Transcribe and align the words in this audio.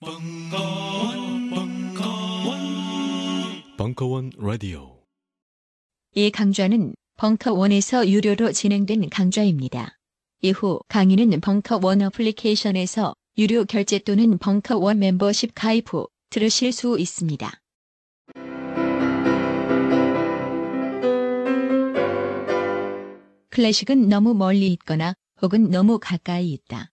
벙커원, 0.00 1.50
벙커원, 1.50 2.58
벙커원 3.76 4.30
라디오. 4.38 5.02
이 6.14 6.30
강좌는 6.30 6.94
벙커원에서 7.16 8.08
유료로 8.08 8.52
진행된 8.52 9.08
강좌입니다. 9.10 9.98
이후 10.40 10.78
강의는 10.86 11.40
벙커원 11.40 12.02
어플리케이션에서 12.02 13.12
유료 13.38 13.64
결제 13.64 13.98
또는 13.98 14.38
벙커원 14.38 15.00
멤버십 15.00 15.50
가입 15.56 15.92
후 15.92 16.06
들으실 16.30 16.70
수 16.70 16.96
있습니다. 16.96 17.50
클래식은 23.50 24.08
너무 24.08 24.34
멀리 24.34 24.68
있거나 24.74 25.14
혹은 25.42 25.70
너무 25.70 25.98
가까이 25.98 26.52
있다. 26.52 26.92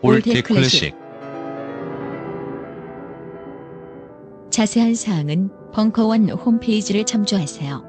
올드 0.00 0.42
클래식 0.42 0.94
자세한 4.50 4.94
사항은 4.94 5.50
벙커원 5.72 6.30
홈페이지를 6.30 7.04
참조하세요. 7.04 7.82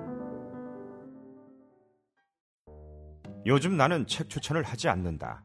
요즘 3.45 3.78
나는 3.78 4.08
책 4.08 4.28
추천을 4.28 4.64
하지 4.64 4.89
않는다. 4.89 5.44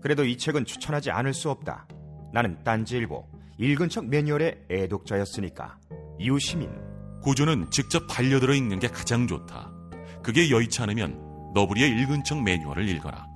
그래도 0.00 0.24
이 0.24 0.38
책은 0.38 0.64
추천하지 0.64 1.10
않을 1.10 1.34
수 1.34 1.50
없다. 1.50 1.86
나는 2.32 2.62
딴지일보 2.64 3.26
읽은 3.58 3.90
척 3.90 4.06
매뉴얼의 4.06 4.64
애독자였으니까. 4.70 5.78
이웃시민 6.18 6.70
고전은 7.22 7.70
직접 7.70 8.06
반려들어 8.06 8.54
읽는 8.54 8.78
게 8.78 8.88
가장 8.88 9.26
좋다. 9.26 9.70
그게 10.22 10.50
여의치 10.50 10.80
않으면 10.80 11.52
너부리의 11.54 11.90
읽은 11.90 12.24
척 12.24 12.42
매뉴얼을 12.42 12.88
읽어라. 12.88 13.35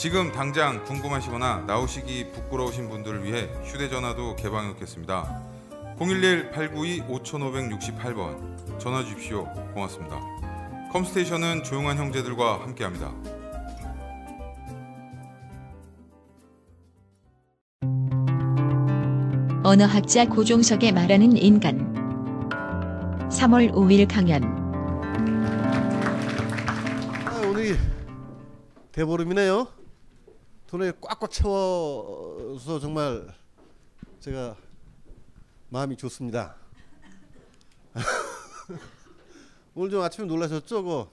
지금 0.00 0.32
당장 0.32 0.82
궁금하시거나 0.84 1.64
나오시기 1.66 2.32
부끄러우신 2.32 2.88
분들을 2.88 3.22
위해 3.22 3.50
휴대전화도 3.64 4.36
개방해 4.36 4.68
놓겠습니다. 4.68 5.44
011-892-5568번 5.98 8.78
전화 8.78 9.04
주십시오. 9.04 9.44
고맙습니다. 9.74 10.18
컴스테이션은 10.90 11.64
조용한 11.64 11.98
형제들과 11.98 12.62
함께합니다. 12.62 13.12
언어학자 19.62 20.26
고종석의 20.26 20.92
말하는 20.92 21.36
인간 21.36 21.78
3월 23.28 23.70
5일 23.74 24.08
강연 24.10 24.44
아, 27.26 27.42
오늘 27.46 27.76
대보름이네요. 28.92 29.79
돈을 30.70 30.92
꽉꽉 31.00 31.32
채워서 31.32 32.78
정말 32.78 33.26
제가 34.20 34.56
마음이 35.68 35.96
좋습니다. 35.96 36.54
오늘 39.74 39.90
좀 39.90 40.00
아침에 40.00 40.28
놀라셨죠? 40.28 40.84
그 40.84 41.06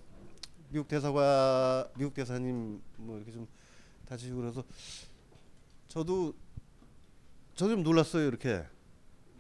미국 0.70 0.88
대사관 0.88 1.88
미국 1.96 2.14
대사님 2.14 2.80
뭐 2.98 3.18
이렇게 3.18 3.32
좀 3.32 3.48
다치시고 4.08 4.38
그래서 4.38 4.64
저도 5.88 6.36
저도 7.56 7.72
좀 7.72 7.84
놀랐어요 7.84 8.28
이렇게 8.28 8.64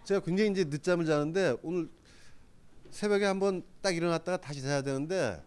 제가 0.04 0.22
굉장히 0.22 0.50
이제 0.50 0.64
늦잠을 0.64 1.06
자는데 1.06 1.58
오늘 1.62 1.92
새벽에 2.90 3.24
한번 3.24 3.64
딱 3.84 3.96
일어났다가 3.96 4.38
다시 4.38 4.64
자야 4.64 4.82
되는데 4.82 5.46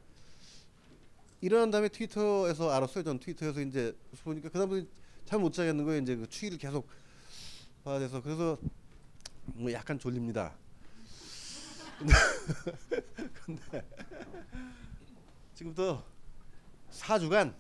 일어난 1.40 1.70
다음에 1.70 1.88
트위터에서 1.88 2.70
알았어요. 2.70 3.02
전 3.02 3.18
트위터에서 3.18 3.60
이제 3.62 3.96
보니까 4.24 4.50
그다음부터 4.50 4.86
잘못 5.24 5.52
자겠는 5.52 5.84
거예요. 5.84 6.02
이제 6.02 6.16
그 6.16 6.28
추위를 6.28 6.58
계속 6.58 6.86
돼서 7.84 8.20
그래서 8.22 8.58
뭐 9.46 9.72
약간 9.72 9.98
졸립니다. 9.98 10.54
근데, 13.44 13.86
지금부터 15.54 16.04
4주간 16.90 17.54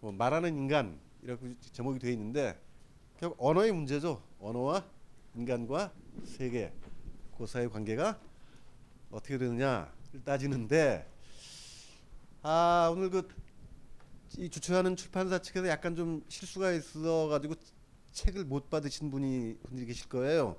뭐 0.00 0.12
말하는 0.12 0.56
인간이라고 0.56 1.54
제목이 1.72 1.98
되어 1.98 2.10
있는데 2.12 2.60
결국 3.18 3.36
언어의 3.38 3.72
문제죠. 3.72 4.22
언어와 4.40 4.84
인간과 5.36 5.92
세계 6.24 6.72
그 7.38 7.46
사이의 7.46 7.70
관계가 7.70 8.18
어떻게 9.10 9.38
되느냐를 9.38 10.24
따지는데 10.24 11.11
아 12.42 12.90
오늘 12.92 13.10
그 13.10 13.42
이 14.38 14.48
주최하는 14.48 14.96
출판사 14.96 15.38
측에서 15.40 15.68
약간 15.68 15.94
좀 15.94 16.24
실수가 16.28 16.72
있어가지고 16.72 17.54
책을 18.12 18.44
못 18.46 18.70
받으신 18.70 19.10
분이 19.10 19.58
분들이 19.62 19.86
계실 19.86 20.08
거예요. 20.08 20.56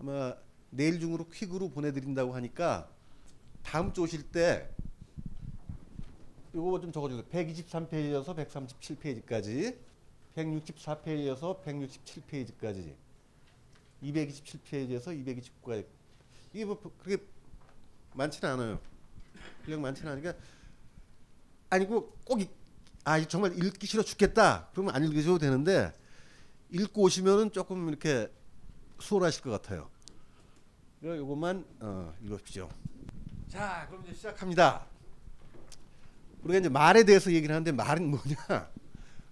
아마 0.00 0.34
내일 0.70 0.98
중으로 0.98 1.28
퀵으로 1.28 1.68
보내드린다고 1.68 2.34
하니까 2.34 2.90
다음 3.62 3.92
주 3.92 4.02
오실 4.02 4.30
때 4.32 4.68
이거 6.52 6.80
좀 6.80 6.90
적어주세요. 6.90 7.24
123페이지여서 7.26 8.34
137페이지까지, 8.34 9.78
164페이지여서 10.34 11.62
167페이지까지, 11.62 12.96
227페이지에서 14.02 15.06
229까지. 15.62 15.86
이게 16.52 16.64
뭐 16.64 16.80
그렇게 16.98 17.22
많지는 18.14 18.52
않아요. 18.54 18.80
분량 19.62 19.80
많지는 19.80 20.10
않으니까 20.10 20.34
아니고 21.70 22.10
꼭 22.24 22.40
이- 22.40 22.48
아, 23.04 23.24
정말 23.26 23.56
읽기 23.56 23.86
싫어 23.86 24.02
죽겠다. 24.02 24.68
그러면 24.72 24.94
안 24.94 25.04
읽으셔도 25.04 25.38
되는데 25.38 25.92
읽고 26.70 27.02
오시면은 27.02 27.52
조금 27.52 27.88
이렇게 27.88 28.30
수월하실 29.00 29.42
것 29.42 29.50
같아요. 29.50 29.88
그럼 31.00 31.16
이것만 31.24 31.64
어, 31.80 32.12
읽어주십시오. 32.22 32.68
자, 33.48 33.86
그럼 33.88 34.04
이제 34.04 34.14
시작합니다. 34.14 34.84
우리가 36.42 36.58
이제 36.58 36.68
말에 36.68 37.04
대해서 37.04 37.32
얘기를 37.32 37.54
하는데 37.54 37.72
말은 37.72 38.10
뭐냐? 38.10 38.70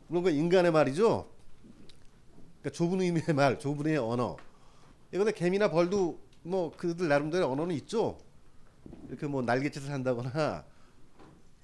물론 0.08 0.24
그 0.24 0.30
인간의 0.30 0.72
말이죠. 0.72 1.28
그러니까 2.60 2.70
좁은 2.76 3.00
의미의 3.02 3.34
말, 3.34 3.58
좁은 3.58 3.78
의미의 3.86 3.98
언어. 3.98 4.36
이건데 5.12 5.32
개미나 5.32 5.70
벌도 5.70 6.18
뭐 6.42 6.74
그들 6.76 7.08
나름대로 7.08 7.50
언어는 7.50 7.74
있죠. 7.76 8.18
이렇게 9.08 9.26
뭐 9.26 9.42
날갯짓을 9.42 9.90
한다거나 9.90 10.64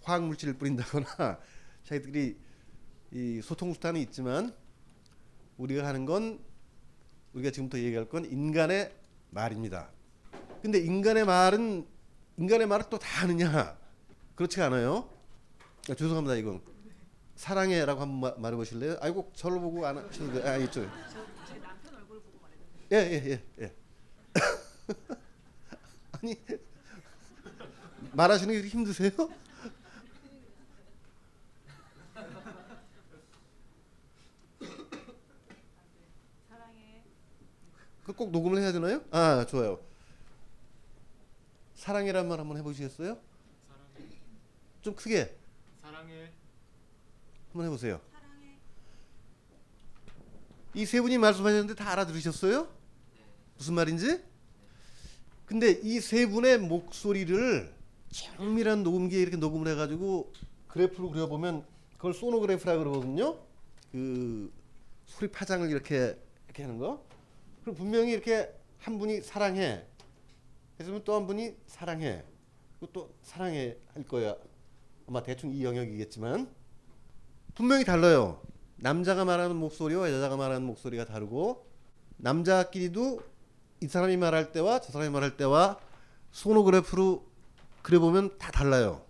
화학 0.05 0.25
물질을 0.25 0.55
뿌린다거나 0.55 1.39
자기들이 1.85 2.37
이 3.13 3.41
소통 3.43 3.73
수단이 3.73 4.01
있지만 4.03 4.55
우리가 5.57 5.87
하는 5.87 6.05
건 6.05 6.39
우리가 7.33 7.51
지금부터 7.51 7.79
얘기할 7.79 8.09
건 8.09 8.25
인간의 8.25 8.95
말입니다. 9.31 9.91
근데 10.63 10.79
인간의 10.79 11.25
말은 11.25 11.87
인간의 12.37 12.67
말을 12.67 12.89
또다 12.91 13.23
아느냐? 13.23 13.77
그렇지 14.35 14.61
않아요. 14.63 15.09
아, 15.89 15.95
죄송합니다 15.95 16.37
이건 16.37 16.61
사랑해라고 17.37 18.01
한번 18.01 18.21
마- 18.21 18.37
말해 18.41 18.57
보실래요? 18.57 18.97
아이고 19.01 19.31
저를 19.35 19.59
보고 19.61 19.87
안 19.87 19.97
돼. 20.11 20.49
아 20.49 20.57
이쪽. 20.57 20.89
예예예 22.93 23.31
예, 23.31 23.43
예. 23.61 23.75
아니 26.13 26.37
말하시는 28.13 28.63
게 28.63 28.69
힘드세요? 28.69 29.11
꼭 38.13 38.31
녹음을 38.31 38.59
해야 38.61 38.73
되나요? 38.73 39.03
아 39.11 39.47
좋아요. 39.49 39.81
사랑해란 41.75 42.29
말 42.29 42.39
한번 42.41 42.57
해보시겠어요? 42.59 43.19
좀 44.83 44.95
크게. 44.95 45.35
사랑해. 45.81 46.31
한번 47.53 47.67
해보세요. 47.67 48.01
이 50.77 50.85
세 50.87 51.01
분이 51.01 51.19
말씀하셨는데 51.19 51.75
다 51.77 51.91
알아들으셨어요? 51.93 52.69
무슨 53.57 53.75
말인지? 53.75 54.21
근데 55.47 55.71
이 55.83 56.01
세 56.01 56.27
분의 56.27 56.59
목소리를 56.59 57.73
정밀한 58.11 58.83
녹음기에 58.83 59.21
이렇게 59.21 59.37
녹음을 59.37 59.69
해가지고 59.69 60.33
그래프로 60.69 61.11
그려보면 61.11 61.65
그걸 61.97 62.13
소노그래프라 62.13 62.77
그러거든요. 62.77 63.39
그 63.93 64.53
소리 65.07 65.31
파장을 65.31 65.69
이렇게 65.71 66.19
이렇게 66.47 66.63
하는 66.65 66.79
거. 66.79 67.05
그럼 67.65 67.75
분명히 67.77 68.13
이렇게 68.13 68.55
한 68.79 68.99
분이 68.99 69.23
사랑해. 69.23 69.87
했으면 70.79 71.03
또한 71.05 71.27
분이 71.27 71.57
사랑해. 71.67 72.23
그리고 72.79 72.93
또 72.93 73.15
사랑해 73.23 73.77
할 73.95 74.03
거야. 74.05 74.37
아마 75.09 75.23
대충 75.23 75.51
이 75.51 75.65
영역이겠지만 75.65 76.53
분명히 77.55 77.85
달라요. 77.85 78.43
남자가 78.77 79.25
말하는 79.25 79.57
목소리와 79.57 80.11
여자가 80.13 80.37
말하는 80.37 80.67
목소리가 80.67 81.07
다르고 81.07 81.67
남자끼리도 82.19 83.21
이 83.81 83.89
사람이 83.89 84.17
말할 84.19 84.53
때와 84.53 84.81
저 84.81 84.93
사람이 84.93 85.11
말할 85.11 85.37
때와 85.39 85.81
소노그래프로 86.33 87.25
그려보면 87.83 88.37
다 88.39 88.51
달라요. 88.51 89.05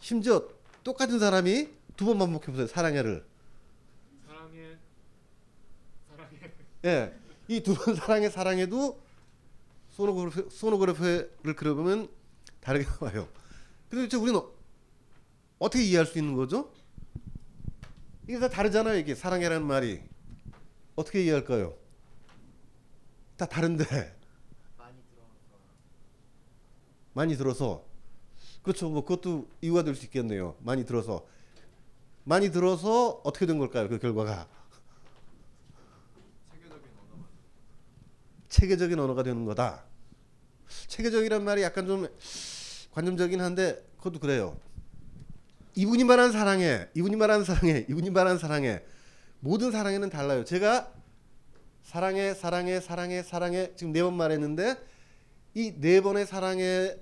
심지어 0.00 0.46
똑같은 0.84 1.18
사람이 1.18 1.70
두 1.96 2.04
번 2.06 2.18
반복해 2.18 2.46
보세요. 2.52 2.66
사랑해를. 2.66 3.24
사랑해. 4.26 4.76
사랑해. 6.08 6.38
예. 6.84 7.23
이 7.48 7.60
두 7.62 7.74
번 7.74 7.94
사랑해 7.94 8.30
사랑해도 8.30 9.00
소노그래프 9.90 10.48
소노그래프를 10.50 11.54
그려보면 11.56 12.08
다르게 12.60 12.84
나와요. 13.00 13.28
근데 13.88 14.06
도대체 14.06 14.16
우리는 14.16 14.40
어떻게 15.58 15.84
이해할 15.84 16.06
수 16.06 16.18
있는 16.18 16.34
거죠? 16.34 16.72
이게 18.26 18.38
다 18.38 18.48
다르잖아요. 18.48 18.98
이게 18.98 19.14
사랑해라는 19.14 19.66
말이 19.66 20.00
어떻게 20.96 21.22
이해할까요? 21.24 21.74
다 23.36 23.46
다른데 23.46 24.16
많이 27.12 27.36
들어서 27.36 27.84
그렇죠. 28.62 28.88
뭐 28.88 29.02
그것도 29.04 29.48
이유가 29.60 29.82
될 29.84 29.94
수 29.94 30.04
있겠네요. 30.06 30.56
많이 30.60 30.84
들어서 30.84 31.26
많이 32.24 32.50
들어서 32.50 33.20
어떻게 33.24 33.44
된 33.46 33.58
걸까요? 33.58 33.88
그 33.88 33.98
결과가 33.98 34.48
체계적인 38.54 38.96
언어가 39.00 39.24
되는 39.24 39.44
거다. 39.44 39.82
체계적이란 40.86 41.42
말이 41.42 41.62
약간 41.62 41.86
좀 41.88 42.06
관념적이긴 42.92 43.40
한데 43.40 43.84
그것도 43.98 44.20
그래요. 44.20 44.56
이분이 45.74 46.04
말하는 46.04 46.30
사랑해, 46.30 46.86
이분이 46.94 47.16
말하는 47.16 47.44
사랑해, 47.44 47.84
이분이 47.88 48.10
말하는 48.10 48.38
사랑해. 48.38 48.84
모든 49.40 49.72
사랑해는 49.72 50.08
달라요. 50.08 50.44
제가 50.44 50.92
사랑해, 51.82 52.32
사랑해, 52.32 52.80
사랑해, 52.80 53.24
사랑해 53.24 53.74
지금 53.74 53.92
네 53.92 54.02
번 54.04 54.14
말했는데 54.14 54.76
이 55.54 55.72
네 55.80 56.00
번의 56.00 56.24
사랑해에 56.24 56.94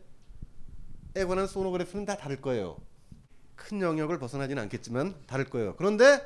관한 1.28 1.46
소노그래프는 1.46 2.06
다 2.06 2.16
다를 2.16 2.40
거예요. 2.40 2.78
큰 3.56 3.82
영역을 3.82 4.18
벗어나지는 4.18 4.62
않겠지만 4.62 5.14
다를 5.26 5.44
거예요. 5.50 5.76
그런데 5.76 6.18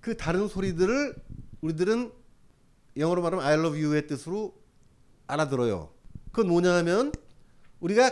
그 0.00 0.16
다른 0.16 0.48
소리들을 0.48 1.14
우리들은 1.60 2.23
영어로 2.96 3.22
말하면 3.22 3.44
I 3.44 3.54
love 3.54 3.82
you의 3.82 4.06
뜻으로 4.06 4.56
알아들어요. 5.26 5.92
그건 6.32 6.48
뭐냐면 6.48 7.12
우리가 7.80 8.10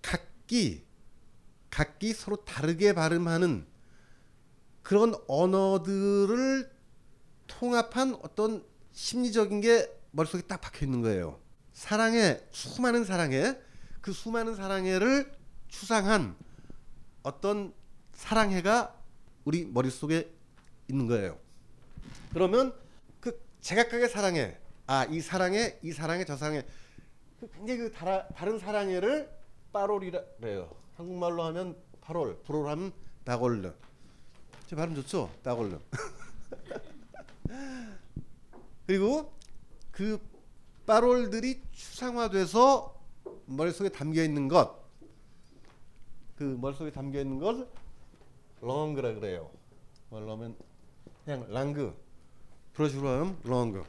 각기 0.00 0.84
각기 1.70 2.12
서로 2.12 2.36
다르게 2.44 2.92
발음하는 2.92 3.66
그런 4.82 5.14
언어들을 5.26 6.70
통합한 7.46 8.18
어떤 8.22 8.64
심리적인 8.92 9.60
게 9.60 9.90
머릿속에 10.10 10.42
딱 10.46 10.60
박혀 10.60 10.84
있는 10.84 11.00
거예요. 11.00 11.40
사랑해 11.72 12.40
수많은 12.50 13.04
사랑해 13.04 13.56
그 14.02 14.12
수많은 14.12 14.54
사랑해를 14.56 15.32
추상한 15.68 16.36
어떤 17.22 17.72
사랑해가 18.12 18.94
우리 19.44 19.64
머릿속에 19.64 20.30
있는 20.88 21.06
거예요. 21.06 21.38
그러면 22.32 22.72
그 22.72 22.81
제각각의 23.62 24.08
사랑해 24.08 24.56
아 24.86 25.06
이 25.08 25.20
사랑해 25.20 25.78
이 25.82 25.92
사랑해 25.92 26.24
저 26.24 26.36
사랑해 26.36 26.64
그 27.40 27.48
굉장히 27.50 27.80
그 27.80 27.92
다라, 27.92 28.26
다른 28.28 28.58
사랑해를 28.58 29.30
빠롤이라 29.72 30.20
그래요. 30.40 30.70
한국말로 30.96 31.42
하면 31.44 31.76
8월, 32.02 32.42
불어로 32.44 32.68
하면 32.68 32.92
다골르. 33.24 33.72
제 34.66 34.76
발음 34.76 34.94
좋죠? 34.94 35.30
다골르. 35.42 35.78
그리고 38.86 39.32
그 39.90 40.20
빠롤들이 40.86 41.62
추상화돼서 41.72 43.00
머릿속에 43.46 43.88
담겨 43.88 44.22
있는 44.22 44.48
것, 44.48 44.82
그 46.36 46.56
머릿속에 46.60 46.90
담겨 46.90 47.20
있는 47.20 47.38
걸 47.38 47.68
렁그라 48.60 49.14
그래요. 49.14 49.50
말로 50.10 50.32
하면 50.32 50.56
그냥 51.24 51.46
랑그, 51.52 51.94
하면 52.74 53.38
렁그. 53.44 53.84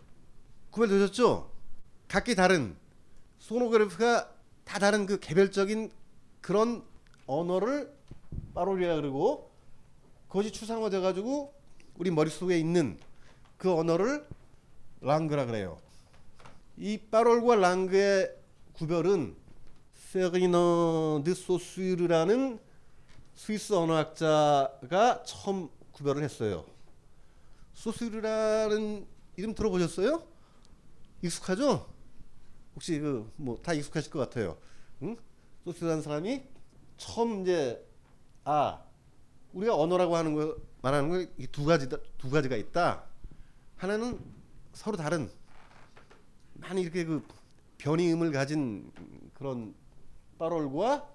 구별되셨죠? 0.71 1.49
각기 2.07 2.35
다른 2.35 2.75
소노그래프가 3.39 4.29
다 4.65 4.79
다른 4.79 5.05
그 5.05 5.19
개별적인 5.19 5.91
그런 6.41 6.83
언어를 7.25 7.93
빠롤이라 8.53 8.95
그러고 8.95 9.51
그것이 10.27 10.51
추상화돼 10.51 10.99
가지고 10.99 11.53
우리 11.95 12.11
머릿속에 12.11 12.57
있는 12.57 12.97
그 13.57 13.73
언어를 13.73 14.27
랑그라 15.01 15.45
그래요. 15.45 15.79
이 16.77 16.97
빠롤과 16.97 17.55
랑그의 17.55 18.35
구별은 18.73 19.35
세리너 19.93 21.21
드 21.23 21.33
소스르라는 21.33 22.59
스위스 23.35 23.73
언어학자가 23.73 25.23
처음 25.23 25.69
구별을 25.91 26.23
했어요. 26.23 26.65
소스르라는 27.73 29.05
이름 29.35 29.53
들어보셨어요? 29.55 30.23
익숙하죠? 31.21 31.89
혹시 32.75 32.99
그 32.99 33.31
뭐 33.37 33.61
다 33.61 33.73
익숙하실 33.73 34.11
것 34.11 34.19
같아요. 34.19 34.57
응? 35.01 35.15
소스라는 35.65 36.01
사람이 36.01 36.43
처음 36.97 37.41
이제 37.41 37.83
아 38.43 38.81
우리가 39.53 39.75
언어라고 39.75 40.15
하는 40.15 40.33
거 40.35 40.57
말하는 40.81 41.09
거두 41.37 41.65
가지 41.65 41.87
두 42.17 42.29
가지가 42.29 42.55
있다. 42.55 43.03
하나는 43.77 44.19
서로 44.73 44.97
다른 44.97 45.29
많이 46.55 46.81
이렇게 46.81 47.05
그 47.05 47.25
변이음을 47.77 48.31
가진 48.31 48.91
그런 49.33 49.73
빠롤과 50.37 51.09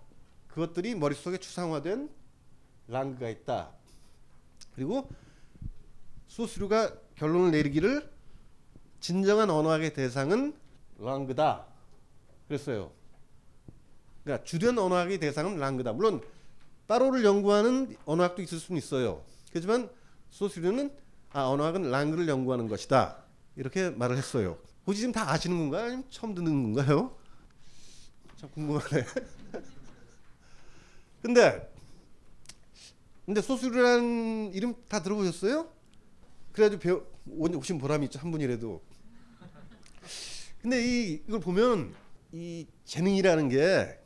그것들이 0.49 0.95
머릿속에 0.95 1.39
추상화된 1.39 2.11
랑그가 2.89 3.29
있다. 3.29 3.71
그리고 4.75 5.09
소스류가 6.29 6.93
결론을 7.17 7.51
내리기를 7.51 8.09
진정한 9.01 9.51
언어학의 9.51 9.95
대상은 9.95 10.55
랑그다 10.99 11.67
그랬어요. 12.47 12.93
그러니까 14.23 14.45
주된 14.45 14.79
언어학의 14.79 15.19
대상은 15.19 15.59
랑그다. 15.59 15.93
물론 15.93 16.23
빠로를 16.87 17.25
연구하는 17.25 17.97
언어학도 18.05 18.43
있을 18.43 18.59
수는 18.59 18.79
있어요. 18.79 19.25
그렇지만 19.51 19.91
소스류는 20.31 20.95
아 21.31 21.45
언어학은 21.45 21.91
랑그를 21.91 22.29
연구하는 22.29 22.69
것이다. 22.69 23.17
이렇게 23.57 23.91
말을 23.91 24.17
했어요. 24.17 24.59
혹시 24.87 25.01
지금 25.01 25.13
다 25.13 25.31
아시는 25.31 25.59
건가요? 25.59 25.85
아니면 25.85 26.05
처음 26.11 26.35
듣는 26.35 26.75
건가요? 26.75 27.17
참 28.37 28.51
궁금하네. 28.51 29.03
근데 31.23 31.73
근데 33.27 33.43
소스류라는 33.43 34.53
이름 34.55 34.75
다 34.89 35.03
들어보셨어요? 35.03 35.78
그래가지고 36.59 36.81
배우 36.81 37.57
오신 37.57 37.79
보람이 37.79 38.07
있죠 38.07 38.19
한 38.19 38.33
분이라도. 38.33 38.83
근데 40.61 40.85
이 40.85 41.23
이걸 41.29 41.39
보면 41.39 41.95
이 42.33 42.67
재능이라는 42.85 43.49
게 43.49 43.97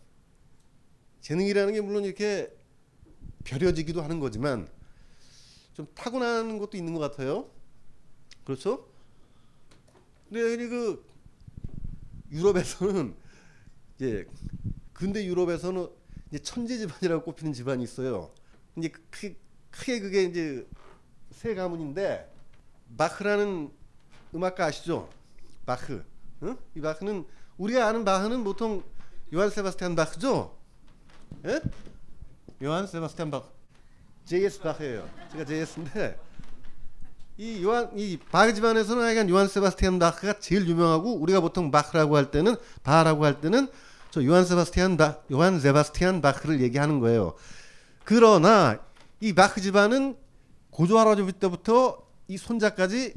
재능이라는 1.23 1.73
게 1.73 1.81
물론 1.81 2.05
이렇게 2.05 2.55
벼려지기도 3.45 4.03
하는 4.03 4.21
거지만 4.21 4.69
좀 5.73 5.87
타고나는 5.95 6.59
것도 6.59 6.77
있는 6.77 6.93
것 6.93 7.01
같아요. 7.01 7.49
그렇죠? 8.45 8.87
근데 10.29 10.69
그 10.69 11.03
유럽에서는 12.31 13.15
이제 13.97 14.27
근대 14.93 15.25
유럽에서는 15.25 15.89
이제 16.29 16.39
천재 16.41 16.77
집안이라고 16.77 17.25
꼽히는 17.25 17.55
집안이 17.55 17.83
있어요. 17.83 18.31
이제 18.77 18.91
크게, 18.91 19.37
크게 19.71 20.01
그게 20.01 20.25
이제 20.25 20.67
세 21.31 21.55
가문인데 21.55 22.32
바흐라는 22.97 23.71
음악가 24.35 24.67
아시죠? 24.67 25.09
바흐. 25.67 26.03
응? 26.43 26.57
이 26.75 26.81
바흐는 26.81 27.25
우리가 27.59 27.87
아는 27.87 28.05
바흐는 28.05 28.45
보통 28.45 28.83
요한 29.35 29.51
세바스티안 29.51 29.95
바흐죠? 29.95 30.57
예? 31.47 31.61
요한 32.63 32.87
세바스티안 32.87 33.31
바흐. 33.31 33.45
JS 34.25 34.61
바흐예요. 34.61 35.09
제가 35.33 35.45
JS인데 35.45 36.19
이 37.39 37.63
요한 37.65 37.91
이 37.97 38.19
바흐 38.19 38.55
집안에서는 38.55 39.03
하여간 39.03 39.29
요한 39.31 39.49
세바스티안 39.49 39.99
바흐가 39.99 40.39
제일 40.39 40.67
유명하고 40.69 41.15
우리가 41.17 41.41
보통 41.41 41.71
바흐라고 41.71 42.17
할 42.17 42.31
때는 42.31 42.57
바하라고 42.83 43.25
할 43.25 43.41
때는 43.41 43.69
저 44.11 44.25
요한 44.25 44.45
세바스티안 44.45 44.97
바 44.97 45.19
요한 45.33 45.59
세바스티안 45.59 46.21
바흐를 46.21 46.61
얘기하는 46.61 47.01
거예요. 47.01 47.35
그러나 48.05 48.79
이 49.21 49.33
바흐 49.33 49.61
집안은 49.61 50.17
고조 50.71 50.99
할아버지 50.99 51.33
때부터 51.33 51.99
이 52.33 52.39
손자까지 52.39 53.13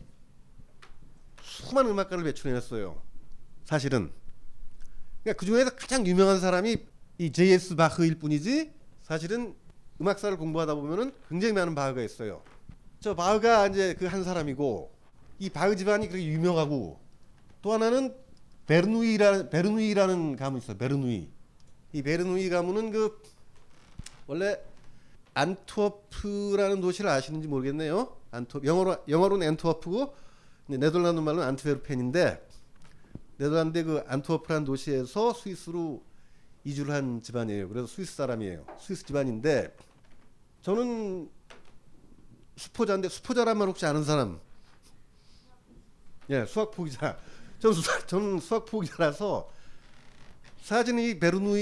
수많은 1.42 1.92
음악가를 1.92 2.26
배출해냈어요. 2.26 3.02
사실은. 3.64 4.12
그러니까 5.24 5.40
그 5.40 5.46
중에서 5.46 5.70
가장 5.70 6.06
유명한 6.06 6.42
사람이 6.42 6.76
이 7.20 7.32
J.S. 7.32 7.78
바흐일 7.78 8.20
뿐이지 8.20 8.74
사실은 9.04 9.56
음악사를 10.02 10.36
공부하다 10.36 10.76
보면은 10.76 11.14
굉장히 11.30 11.54
많은 11.54 11.76
바흐가 11.76 12.02
있어요. 12.02 12.44
저 13.00 13.16
바흐가 13.16 13.68
이제 13.68 13.94
그 13.94 14.06
한 14.06 14.26
사람이고 14.26 14.92
이 15.40 15.50
바흐 15.50 15.78
집안이 15.78 16.10
그렇게 16.10 16.26
유명하고 16.28 17.00
또 17.62 17.72
하나는 17.72 18.14
베르누이라는 18.68 19.50
베르누이라는 19.50 20.36
가문이 20.36 20.62
있어요. 20.62 20.78
베르누이. 20.78 21.30
이 21.94 22.02
베르누이 22.02 22.50
가문은 22.50 22.92
그 22.92 23.22
원래 24.28 24.60
안트워프라는 25.34 26.82
도시를 26.82 27.10
아시는지 27.10 27.48
모르겠네요. 27.48 28.25
안트 28.36 28.62
영어로 28.64 28.98
영어로는 29.08 29.48
안트워프고 29.50 30.14
네덜란드 30.68 31.22
말로는 31.22 31.48
안트베르펜인데 31.48 32.48
네덜란드 33.38 33.84
그 33.84 34.04
안트워프라는 34.08 34.66
도시에서 34.66 35.34
스위스로 35.34 36.04
이주를 36.64 36.94
한 36.94 37.22
집안이에요. 37.22 37.70
그래서 37.70 37.88
스위스 37.88 38.16
사람이에요. 38.16 38.66
스위스 38.80 39.06
집안인데 39.06 39.76
저는 40.62 41.30
수포자인데 42.58 43.10
수포자란 43.10 43.58
말 43.58 43.68
혹시 43.68 43.86
아는 43.86 44.04
사람? 44.04 44.40
예, 46.30 46.46
수학 46.46 46.72
포기자. 46.72 47.18
저는 47.60 47.76
수학, 47.76 48.08
저는 48.08 48.40
수학 48.40 48.66
포기자라서 48.66 49.52
사진이 50.62 51.20
베르누이 51.20 51.60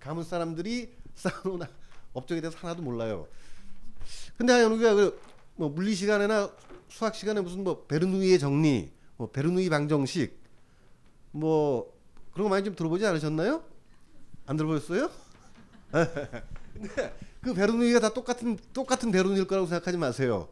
가문 0.00 0.24
사람들이 0.24 0.94
쌓아놓은 1.14 1.60
업적에 2.14 2.40
대해서 2.40 2.56
하나도 2.58 2.82
몰라요. 2.82 3.28
근데 4.36 4.62
우리가 4.62 4.94
그 4.94 5.32
뭐 5.56 5.68
물리 5.68 5.94
시간이나 5.94 6.50
수학 6.88 7.14
시간에 7.14 7.40
무슨 7.40 7.64
뭐 7.64 7.84
베르누이의 7.86 8.38
정리, 8.38 8.90
뭐 9.16 9.30
베르누이 9.30 9.68
방정식, 9.68 10.38
뭐 11.30 11.92
그런 12.32 12.46
거 12.46 12.50
많이 12.50 12.64
좀 12.64 12.74
들어보지 12.74 13.06
않으셨나요? 13.06 13.62
안 14.46 14.56
들어보셨어요? 14.56 15.10
그 17.42 17.54
베르누이가 17.54 18.00
다 18.00 18.12
똑같은 18.12 18.58
똑같은 18.72 19.10
베르누이일 19.10 19.46
거라고 19.46 19.66
생각하지 19.66 19.98
마세요. 19.98 20.48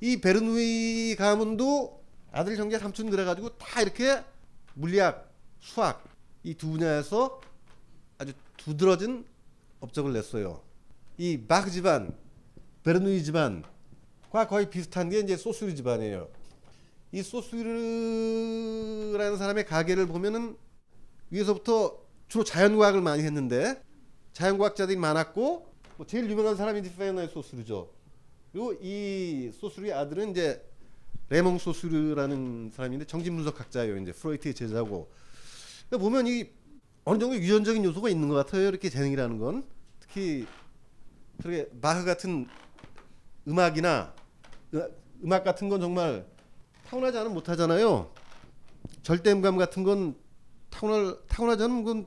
이 0.00 0.20
베르누이 0.20 1.16
가문도 1.16 2.04
아들 2.30 2.56
형제 2.56 2.78
삼촌 2.78 3.10
그래가지고 3.10 3.56
다 3.56 3.80
이렇게 3.80 4.22
물리학, 4.74 5.32
수학 5.60 6.04
이 6.44 6.54
두 6.54 6.70
분야에서 6.70 7.40
아주 8.18 8.32
두드러진 8.56 9.24
업적을 9.80 10.12
냈어요. 10.12 10.62
이 11.16 11.40
마크 11.48 11.70
집안, 11.70 12.14
베르누이 12.88 13.22
집안과 13.22 14.48
거의 14.48 14.70
비슷한 14.70 15.10
게 15.10 15.18
이제 15.18 15.36
소스리 15.36 15.76
집안이에요. 15.76 16.30
이 17.12 17.22
소스르라는 17.22 17.66
사람의 19.36 19.66
가게를 19.66 20.06
보면은 20.06 20.56
위에서부터 21.28 21.98
주로 22.28 22.44
자연과학을 22.44 23.02
많이 23.02 23.22
했는데 23.24 23.82
자연과학자들이 24.32 24.96
많았고 24.96 25.70
뭐 25.98 26.06
제일 26.06 26.30
유명한 26.30 26.56
사람이 26.56 26.80
페어너의 26.80 27.28
소스르죠. 27.28 27.90
그리고 28.52 28.72
이 28.80 29.50
소스르의 29.52 29.92
아들은 29.92 30.30
이제 30.30 30.66
레몽 31.28 31.58
소스르라는 31.58 32.70
사람인데 32.74 33.04
정신분석학자예요. 33.04 33.98
이제 33.98 34.12
프로이트의 34.12 34.54
제자고. 34.54 35.12
그러니까 35.90 36.02
보면 36.02 36.26
이 36.26 36.48
어느 37.04 37.18
정도 37.18 37.36
유전적인 37.36 37.84
요소가 37.84 38.08
있는 38.08 38.28
것 38.28 38.34
같아요. 38.36 38.66
이렇게 38.66 38.88
재능이라는 38.88 39.38
건 39.38 39.66
특히 40.00 40.46
그렇게 41.36 41.68
마흐 41.82 42.06
같은 42.06 42.48
음악이나 43.48 44.12
음악 45.24 45.42
같은 45.44 45.68
건 45.68 45.80
정말 45.80 46.26
타고나지 46.86 47.16
않으면 47.16 47.34
못하잖아요. 47.34 48.12
절대음감 49.02 49.56
같은 49.56 49.82
건 49.82 50.16
타고날 50.70 51.16
타고나지 51.28 51.62
않으면 51.62 51.84
그건 51.84 52.06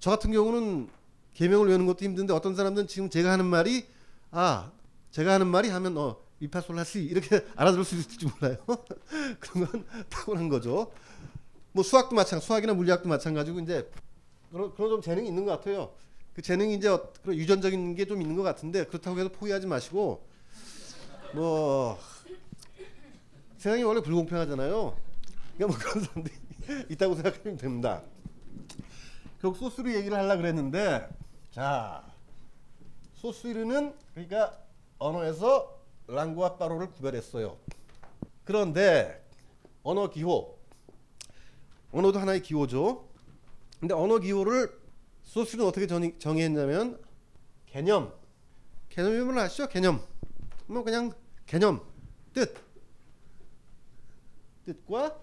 저 0.00 0.10
같은 0.10 0.32
경우는 0.32 0.88
계명을 1.34 1.68
외우는 1.68 1.86
것도 1.86 2.04
힘든데 2.04 2.32
어떤 2.32 2.54
사람들은 2.54 2.88
지금 2.88 3.08
제가 3.08 3.30
하는 3.32 3.44
말이 3.46 3.86
아 4.30 4.72
제가 5.10 5.32
하는 5.34 5.46
말이 5.46 5.68
하면 5.68 5.96
어 5.96 6.16
위파솔라시 6.40 7.02
이렇게 7.04 7.44
알아들을 7.54 7.84
수 7.84 7.94
있을지 7.96 8.26
몰라요. 8.26 8.56
그런 9.40 9.66
건 9.66 9.86
타고난 10.10 10.48
거죠. 10.48 10.92
뭐 11.72 11.82
수학도 11.84 12.14
마찬 12.16 12.40
수학이나 12.40 12.74
물리학도 12.74 13.08
마찬가지고 13.08 13.60
이제 13.60 13.88
그런 14.50 14.74
그런 14.74 14.90
좀 14.90 15.02
재능이 15.02 15.28
있는 15.28 15.44
것 15.44 15.52
같아요. 15.52 15.92
그 16.34 16.42
재능이 16.42 16.74
이제 16.74 16.88
그런 17.22 17.36
유전적인 17.36 17.94
게 17.94 18.04
좀 18.06 18.20
있는 18.20 18.36
것 18.36 18.42
같은데 18.42 18.84
그렇다고 18.84 19.18
해서 19.18 19.28
포기하지 19.30 19.66
마시고 19.68 20.26
뭐 21.34 21.98
세상이 23.56 23.82
원래 23.82 24.00
불공평하잖아요. 24.00 24.96
그러니까 25.56 25.66
뭐 25.66 25.76
그런 25.76 26.04
사람들이 26.04 26.34
있다고 26.90 27.16
생각하면 27.16 27.56
됩니다. 27.58 28.02
결국 29.40 29.58
소스류 29.58 29.94
얘기를 29.96 30.16
하려 30.16 30.36
그랬는데 30.36 31.08
자 31.50 32.04
소스류는 33.16 33.96
그러니까 34.12 34.58
언어에서 34.98 35.76
랑구와 36.06 36.56
빠로를 36.56 36.90
구별했어요. 36.90 37.58
그런데 38.44 39.26
언어 39.82 40.10
기호 40.10 40.56
언어도 41.90 42.20
하나의 42.20 42.42
기호죠. 42.42 43.08
근데 43.80 43.92
언어 43.92 44.18
기호를 44.18 44.78
소스는 45.24 45.64
어떻게 45.64 45.88
정의, 45.88 46.16
정의했냐면 46.18 47.02
개념 47.66 48.12
개념이면 48.88 49.38
아시죠? 49.38 49.68
개념 49.68 50.00
뭐 50.66 50.84
그냥 50.84 51.12
개념 51.54 51.80
뜻 52.32 52.52
뜻과 54.66 55.16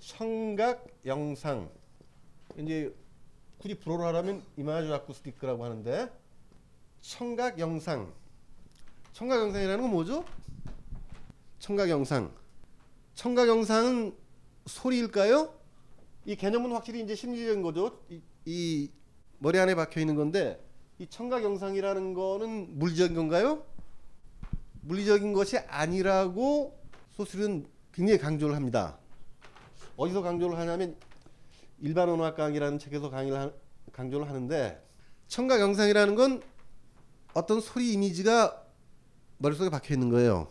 청각 0.00 0.86
영상 1.04 1.70
이제 2.56 2.96
굳이 3.58 3.78
불어로 3.78 4.04
하라면 4.06 4.42
이마주 4.56 4.94
아쿠스티크라고 4.94 5.66
하는데 5.66 6.10
청각 7.02 7.58
영상 7.58 8.10
청각 9.12 9.40
영상이라는 9.40 9.82
건 9.82 9.90
뭐죠? 9.90 10.24
청각 11.58 11.90
영상 11.90 12.34
청각 13.12 13.48
영상은 13.48 14.16
소리일까요? 14.64 15.60
이 16.24 16.36
개념은 16.36 16.72
확실히 16.72 17.02
이제 17.02 17.14
심리적인 17.14 17.60
거죠. 17.60 18.00
이, 18.08 18.22
이 18.46 18.90
머리 19.40 19.58
안에 19.58 19.74
박혀 19.74 20.00
있는 20.00 20.16
건데 20.16 20.58
이 20.98 21.06
청각 21.06 21.42
영상이라는 21.42 22.14
거는 22.14 22.78
물리적인 22.78 23.14
건가요? 23.14 23.66
물리적인 24.82 25.32
것이 25.32 25.58
아니라고 25.58 26.78
소설은 27.12 27.66
굉장히 27.92 28.18
강조를 28.18 28.54
합니다. 28.54 28.98
어디서 29.96 30.22
강조를 30.22 30.58
하냐면 30.58 30.96
일반 31.80 32.08
언어학 32.08 32.36
강의라는 32.36 32.78
책에서 32.78 33.10
강의를 33.10 33.38
하, 33.38 33.50
강조를 33.92 34.28
하는데 34.28 34.82
청각 35.28 35.60
영상이라는 35.60 36.14
건 36.14 36.42
어떤 37.34 37.60
소리 37.60 37.92
이미지가 37.92 38.64
머릿속에 39.38 39.70
박혀 39.70 39.94
있는 39.94 40.08
거예요. 40.10 40.48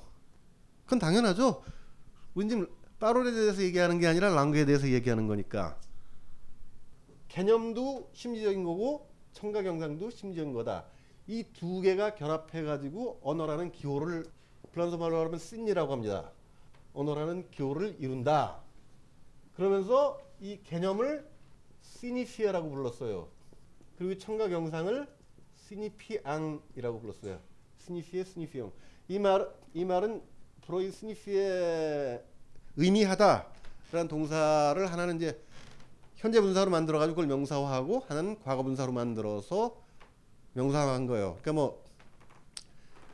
그건 0.86 1.00
당연하죠. 1.00 1.64
지금 2.36 2.68
빠롤에 3.00 3.32
대해서 3.32 3.62
얘기하는 3.62 4.00
게 4.00 4.08
아니라 4.08 4.34
랑그에 4.34 4.66
대해서 4.66 4.90
얘기하는 4.90 5.28
거니까. 5.28 5.78
개념도 7.28 8.10
심리적인 8.14 8.64
거고 8.64 9.10
청각 9.34 9.66
영상도 9.66 10.10
심리적인 10.10 10.54
거다. 10.54 10.86
이 11.30 11.44
두 11.54 11.80
개가 11.82 12.16
결합해 12.16 12.64
가지고 12.64 13.20
언어라는 13.22 13.72
기호를 13.72 14.26
프랑스 14.72 14.96
말로 14.96 15.24
하면 15.26 15.38
씬이라고 15.38 15.94
합니다. 15.94 16.32
언어라는 16.96 17.52
기호를 17.52 17.98
이룬다. 18.00 18.62
그러면서 19.56 20.20
이 20.42 20.60
개념을 20.64 21.30
시니피아라고 21.84 22.72
불렀어요. 22.72 23.28
그리고 24.00 24.18
청각 24.18 24.52
영상을 24.52 25.08
시니피앙이라고 25.68 27.00
불렀어요. 27.00 27.40
스니피에 27.78 28.24
스니피용. 28.24 28.72
이 29.08 29.20
말, 29.20 29.48
이 29.76 29.86
말은 29.86 30.24
프로이 30.66 30.90
스니피에 30.90 32.24
의미하다라는 32.76 34.08
동사를 34.10 34.92
하나는 34.92 35.18
이제 35.18 35.40
현재 36.16 36.42
분사로 36.42 36.72
만들어 36.72 36.98
가지고 36.98 37.18
그걸 37.18 37.28
명사화하고 37.28 38.00
하나는 38.08 38.40
과거 38.42 38.64
분사로 38.64 38.92
만들어서 38.92 39.89
명사화한 40.54 41.08
거예요. 41.08 41.38
그러니까 41.42 41.54
뭐 41.54 41.84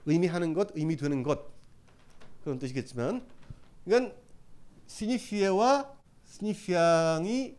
의미하는 0.06 0.54
것, 0.54 0.70
의미되는 0.76 1.24
것 1.24 1.48
그런 2.44 2.60
뜻이겠지만, 2.60 3.26
그러니까 3.86 4.16
스니피에와 4.88 5.92
스니피앙이 6.26 7.58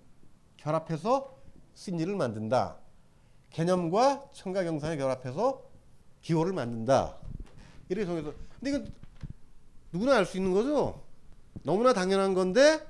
결합해서 0.56 1.37
신리를 1.75 2.14
만든다. 2.14 2.76
개념과 3.50 4.30
청각 4.33 4.66
영상이 4.66 4.97
결합해서 4.97 5.62
기호를 6.23 6.52
만든다. 6.52 7.16
이렇게 7.88 8.06
정해서 8.06 8.33
근데 8.59 8.71
이건 8.71 8.92
누구나 9.92 10.16
알 10.16 10.26
수 10.26 10.37
있는 10.37 10.52
거죠. 10.52 11.02
너무나 11.62 11.92
당연한 11.92 12.35
건데 12.35 12.87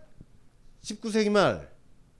19세기 0.82 1.30
말 1.30 1.70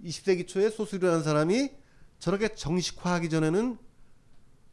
20세기 0.04 0.46
초에 0.46 0.70
소수리라는 0.70 1.22
사람이 1.22 1.70
저렇게 2.18 2.54
정식화하기 2.54 3.30
전에는 3.30 3.78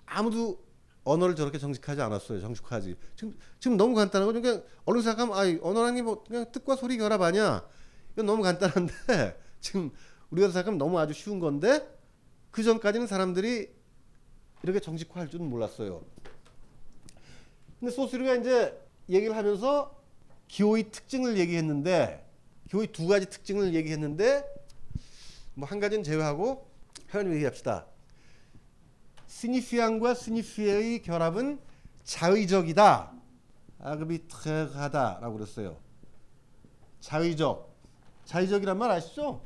아무도 0.05 0.63
언어를 1.03 1.35
저렇게 1.35 1.57
정식하지 1.57 2.01
않았어요. 2.01 2.39
정식화하지. 2.39 2.95
지금 3.15 3.37
지금 3.59 3.77
너무 3.77 3.93
간단한 3.95 4.27
거죠. 4.27 4.41
그냥 4.41 4.63
얼른 4.85 5.01
생각하면 5.01 5.37
아, 5.37 5.59
언어라는 5.61 5.95
게뭐 5.95 6.23
그냥 6.23 6.51
뜻과 6.51 6.75
소리 6.75 6.97
결합 6.97 7.21
아니야. 7.21 7.67
이건 8.13 8.25
너무 8.25 8.41
간단한데 8.43 8.93
지금 9.59 9.91
우리가 10.29 10.47
생각하면 10.49 10.77
너무 10.77 10.97
아주 10.99 11.13
쉬운 11.13 11.39
건데 11.39 11.87
그 12.51 12.63
전까지는 12.63 13.07
사람들이 13.07 13.69
이렇게 14.63 14.79
정식화할 14.79 15.29
줄은 15.29 15.49
몰랐어요. 15.49 16.05
근데 17.79 17.91
소스리가 17.91 18.35
이제 18.35 18.79
얘기를 19.09 19.35
하면서 19.35 20.01
기호의 20.47 20.89
특징을 20.91 21.37
얘기했는데 21.37 22.25
기호의 22.69 22.87
두 22.93 23.07
가지 23.07 23.25
특징을 23.29 23.73
얘기했는데 23.73 24.45
뭐 25.55 25.67
한 25.67 25.79
가지는 25.81 26.03
제외하고 26.03 26.69
하나님 27.07 27.33
얘기합시다. 27.35 27.85
스니피안과 29.37 30.13
스니피의 30.13 31.01
결합은 31.01 31.59
자의적이다. 32.03 33.11
아그비트하다라고 33.79 35.33
그랬어요. 35.33 35.77
자의적. 36.99 37.73
자의적이란 38.25 38.77
말 38.77 38.91
아시죠? 38.91 39.43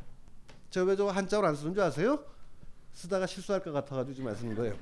저 0.70 0.84
왜 0.84 0.96
저 0.98 1.08
한자로 1.08 1.48
안 1.48 1.56
쓰는 1.56 1.74
줄 1.74 1.82
아세요? 1.84 2.24
쓰다가 2.92 3.26
실수할 3.26 3.64
것 3.64 3.72
같아가지고 3.72 4.14
지금 4.14 4.30
안 4.30 4.36
쓰는 4.36 4.56
거예요. 4.56 4.76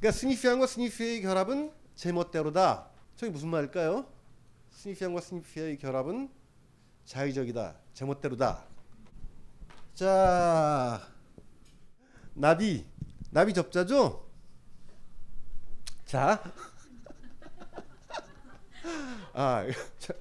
그러니까 0.00 0.18
스니피안과 0.18 0.66
스니피의 0.66 1.20
결합은 1.20 1.72
제멋대로다. 1.94 2.88
저게 3.16 3.30
무슨 3.30 3.48
말일까요? 3.50 4.06
스니피안과 4.70 5.20
스니피의 5.20 5.78
결합은 5.78 6.30
자의적이다. 7.04 7.76
제멋대로다. 7.92 8.64
자, 9.94 11.15
나비. 12.36 12.84
나비 13.30 13.54
접자죠? 13.54 14.28
자. 16.04 16.42
아, 19.32 19.66
자. 19.98 20.12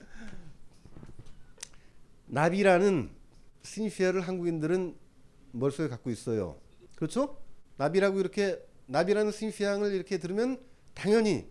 나비라는 2.27 3.11
스니피아를 3.63 4.21
한국인들은 4.21 4.95
머릿속에 5.51 5.89
갖고 5.89 6.09
있어요. 6.09 6.57
그렇죠? 6.95 7.37
나비라고 7.77 8.19
이렇게 8.19 8.65
나비라는 8.87 9.31
스니피앙을 9.31 9.93
이렇게 9.93 10.17
들으면 10.17 10.59
당연히 10.93 11.49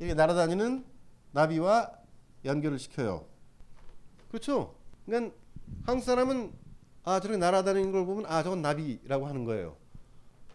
이렇게 0.00 0.14
날아다니는 0.14 0.84
나비와 1.30 1.92
연결을 2.44 2.80
시켜요. 2.80 3.26
그렇죠? 4.28 4.74
그러니까 5.06 5.34
한국 5.86 6.04
사람은 6.04 6.52
아 7.04 7.20
저렇게 7.20 7.38
날아다니는 7.38 7.92
걸 7.92 8.04
보면 8.06 8.26
아 8.26 8.42
저건 8.42 8.62
나비라고 8.62 9.26
하는 9.26 9.44
거예요. 9.44 9.76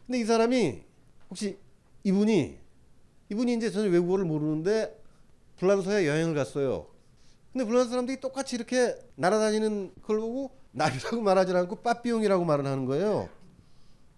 근데 0.06 0.19
이 0.19 0.25
사람이 0.25 0.84
혹시 1.29 1.58
이분이 2.03 2.60
이분이 3.29 3.56
이제 3.56 3.71
전혀 3.71 3.89
외국어를 3.89 4.25
모르는데 4.25 5.01
불란서에 5.58 6.08
여행을 6.08 6.36
갔어요. 6.36 6.88
근데 7.51 7.65
불란 7.65 7.88
사람들이 7.88 8.19
똑같이 8.19 8.56
이렇게 8.56 8.97
날아다니는 9.15 9.93
걸 10.01 10.19
보고 10.19 10.51
나비라고 10.71 11.21
말하지 11.21 11.56
않고 11.56 11.77
빠삐용이라고 11.77 12.43
말을 12.45 12.65
하는 12.65 12.86
거예요. 12.86 13.29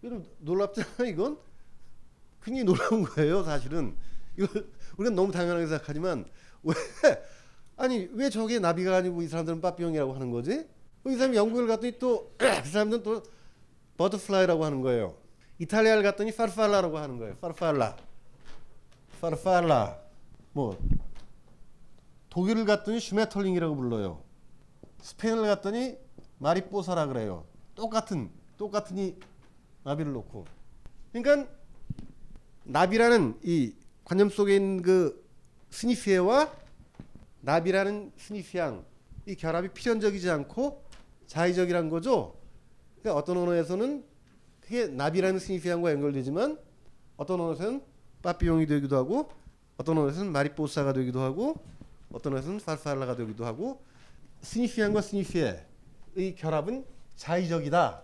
이건 0.01 0.25
놀랍잖아요, 0.39 1.09
이건. 1.09 1.38
굉장히 2.43 2.63
놀라운 2.63 3.03
거예요, 3.03 3.43
사실은. 3.43 3.95
이걸 4.38 4.71
우리가 4.97 5.15
너무 5.15 5.31
당연하게 5.31 5.67
생각하지만 5.67 6.25
왜 6.63 6.73
아니 7.77 8.07
왜 8.13 8.29
저게 8.29 8.59
나비가 8.59 8.95
아니고 8.97 9.21
이 9.21 9.27
사람들은 9.27 9.61
빠삐용이라고 9.61 10.13
하는 10.13 10.31
거지? 10.31 10.65
이 11.07 11.15
사람이 11.15 11.35
영국을 11.37 11.67
갔더니 11.67 11.99
또 11.99 12.33
그 12.37 12.47
사람들은 12.69 13.03
또 13.03 13.23
butterfly라고 13.97 14.65
하는 14.65 14.81
거예요. 14.81 15.15
이탈리아를 15.59 16.03
갔더니 16.03 16.35
farfalla라고 16.36 16.97
하는 16.97 17.17
거예요. 17.17 17.35
farfalla. 17.38 17.95
farfalla. 19.21 19.99
뭐 20.53 20.77
독일을 22.29 22.65
갔더니 22.65 22.99
Schmetterling이라고 22.99 23.75
불러요. 23.75 24.21
스페인을 25.01 25.43
갔더니 25.43 25.97
mariposa라 26.39 27.08
그래요. 27.07 27.45
똑같은 27.75 28.31
똑같은 28.57 28.97
이 28.97 29.15
나비를 29.83 30.11
놓고. 30.11 30.45
그러니까 31.13 31.49
나비라는 32.63 33.39
이 33.43 33.73
관념 34.03 34.29
속에 34.29 34.55
있는 34.55 34.81
그 34.81 35.23
signifié와 35.69 36.51
나비라는 37.41 38.11
signifiant 38.17 38.84
이 39.27 39.35
결합이 39.35 39.69
필연적이지 39.69 40.29
않고 40.29 40.85
자의적이란 41.27 41.89
거죠. 41.89 42.35
그러니까 42.99 43.19
어떤 43.19 43.38
언어에서는 43.38 44.03
그게 44.61 44.88
나비라는 44.88 45.39
스니피앙과 45.39 45.91
연결되지만 45.91 46.57
어떤 47.17 47.39
언어에서는 47.41 47.81
빠삐용이 48.21 48.65
되기도 48.65 48.95
하고 48.97 49.29
어떤 49.77 49.97
언어에서는 49.97 50.31
마리뽀사가 50.31 50.93
되기도 50.93 51.21
하고 51.21 51.55
어떤 52.11 52.33
언어에서는 52.33 52.59
파르팔라가 52.59 53.15
되기도 53.15 53.45
하고 53.45 53.83
스니피안과 54.41 55.01
스니피의 55.01 55.65
결합은 56.38 56.85
자의적이다. 57.15 58.01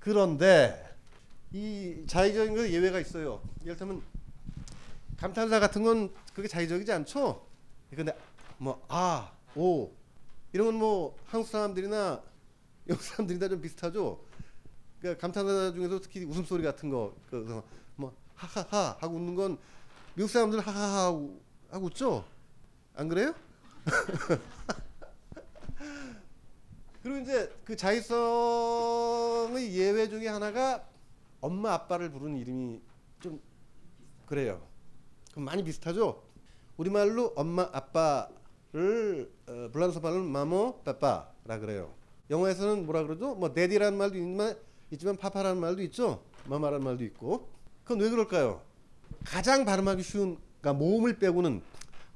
그런데 0.00 0.90
이 1.52 2.04
자의적인 2.06 2.56
건 2.56 2.68
예외가 2.68 2.98
있어요. 2.98 3.40
예를 3.62 3.76
들면 3.76 4.02
감탄사 5.16 5.60
같은 5.60 5.82
건 5.82 6.10
그게 6.34 6.48
자의적이지 6.48 6.90
않죠. 6.92 7.46
근데 7.94 8.16
뭐 8.58 8.82
아, 8.88 9.30
오 9.54 9.90
이런 10.52 10.66
건 10.66 10.74
뭐 10.76 11.16
한국 11.26 11.48
사람들이나 11.48 12.22
영국 12.88 13.02
사람들이나 13.02 13.48
좀 13.48 13.60
비슷하죠. 13.60 14.24
그러니까 14.98 15.20
감탄사 15.20 15.72
중에서 15.72 16.00
특히 16.00 16.24
웃음소리 16.24 16.62
같은 16.62 16.88
거, 16.90 17.14
그뭐 17.30 18.14
하하하 18.34 18.96
하고 19.00 19.16
웃는 19.16 19.34
건 19.34 19.58
미국 20.14 20.28
사람들 20.28 20.60
하하하 20.60 21.06
하고, 21.06 21.40
하고 21.70 21.86
웃죠. 21.86 22.24
안 22.94 23.08
그래요? 23.08 23.34
그리고 27.02 27.18
이제 27.18 27.52
그 27.64 27.74
자의성의 27.76 29.74
예외 29.74 30.08
중에 30.08 30.28
하나가 30.28 30.86
엄마 31.40 31.72
아빠를 31.72 32.10
부르는 32.10 32.36
이름이 32.38 32.80
좀 33.20 33.40
그래요. 34.26 34.64
그럼 35.32 35.46
많이 35.46 35.64
비슷하죠? 35.64 36.22
우리말로 36.76 37.32
엄마 37.36 37.68
아빠를 37.72 39.32
어, 39.48 39.68
불란서 39.72 40.00
말로는 40.00 40.30
마모 40.30 40.82
빠빠라 40.84 41.58
그래요. 41.58 41.92
영어에서는 42.30 42.86
뭐라 42.86 43.02
그러죠? 43.02 43.34
뭐 43.34 43.52
데디라는 43.52 43.98
말도 43.98 44.16
있지만, 44.16 44.56
있지만 44.90 45.16
파파라는 45.16 45.60
말도 45.60 45.82
있죠. 45.82 46.24
마마라는 46.46 46.84
말도 46.84 47.04
있고. 47.04 47.50
그건 47.84 48.00
왜 48.00 48.10
그럴까요? 48.10 48.62
가장 49.24 49.64
발음하기 49.64 50.02
쉬운 50.02 50.38
그러니까 50.60 50.84
모음을 50.84 51.18
빼고는 51.18 51.62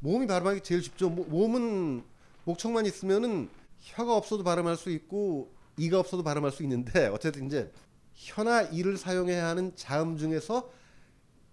모음이 0.00 0.26
발음하기 0.26 0.60
제일 0.62 0.82
쉽죠. 0.82 1.10
모, 1.10 1.24
모음은 1.24 2.04
목청만 2.44 2.86
있으면은 2.86 3.48
혀가 3.80 4.16
없어도 4.16 4.44
발음할 4.44 4.76
수 4.76 4.90
있고 4.90 5.52
이가 5.76 5.98
없어도 5.98 6.22
발음할 6.22 6.52
수 6.52 6.62
있는데 6.62 7.06
어쨌든 7.12 7.46
이제 7.46 7.72
혀나 8.14 8.62
이를 8.62 8.96
사용해야 8.96 9.46
하는 9.46 9.74
자음 9.76 10.16
중에서 10.16 10.70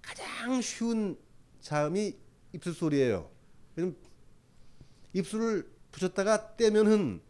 가장 0.02 0.62
쉬운 0.62 1.18
자음이 1.62 2.16
입술 2.54 2.74
소리예요. 2.74 3.30
입술을 5.14 5.70
붙였다가 5.92 6.56
떼면은 6.56 7.22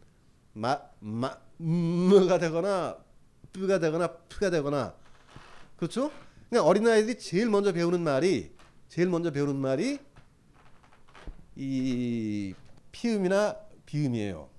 마마 0.53 1.37
무가 1.57 2.37
되거나 2.39 2.97
뿌가 3.51 3.79
되거나 3.79 4.07
푸가 4.29 4.49
되거나 4.49 4.95
그렇죠? 5.77 6.11
그냥 6.49 6.65
어린 6.65 6.87
아이들이 6.87 7.17
제일 7.17 7.49
먼저 7.49 7.73
배우는 7.73 8.01
말이 8.01 8.51
제일 8.87 9.09
먼저 9.09 9.31
배우는 9.31 9.55
말이 9.55 9.99
이 11.55 12.53
피음이나 12.91 13.57
비음이에요. 13.85 14.49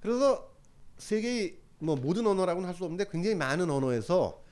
그래서 0.00 0.50
세계의 0.98 1.58
뭐 1.80 1.96
모든 1.96 2.26
언어라고는 2.26 2.68
할 2.68 2.74
수 2.74 2.84
없는데 2.84 3.06
굉장히 3.10 3.36
많은 3.36 3.70
언어에서 3.70 4.42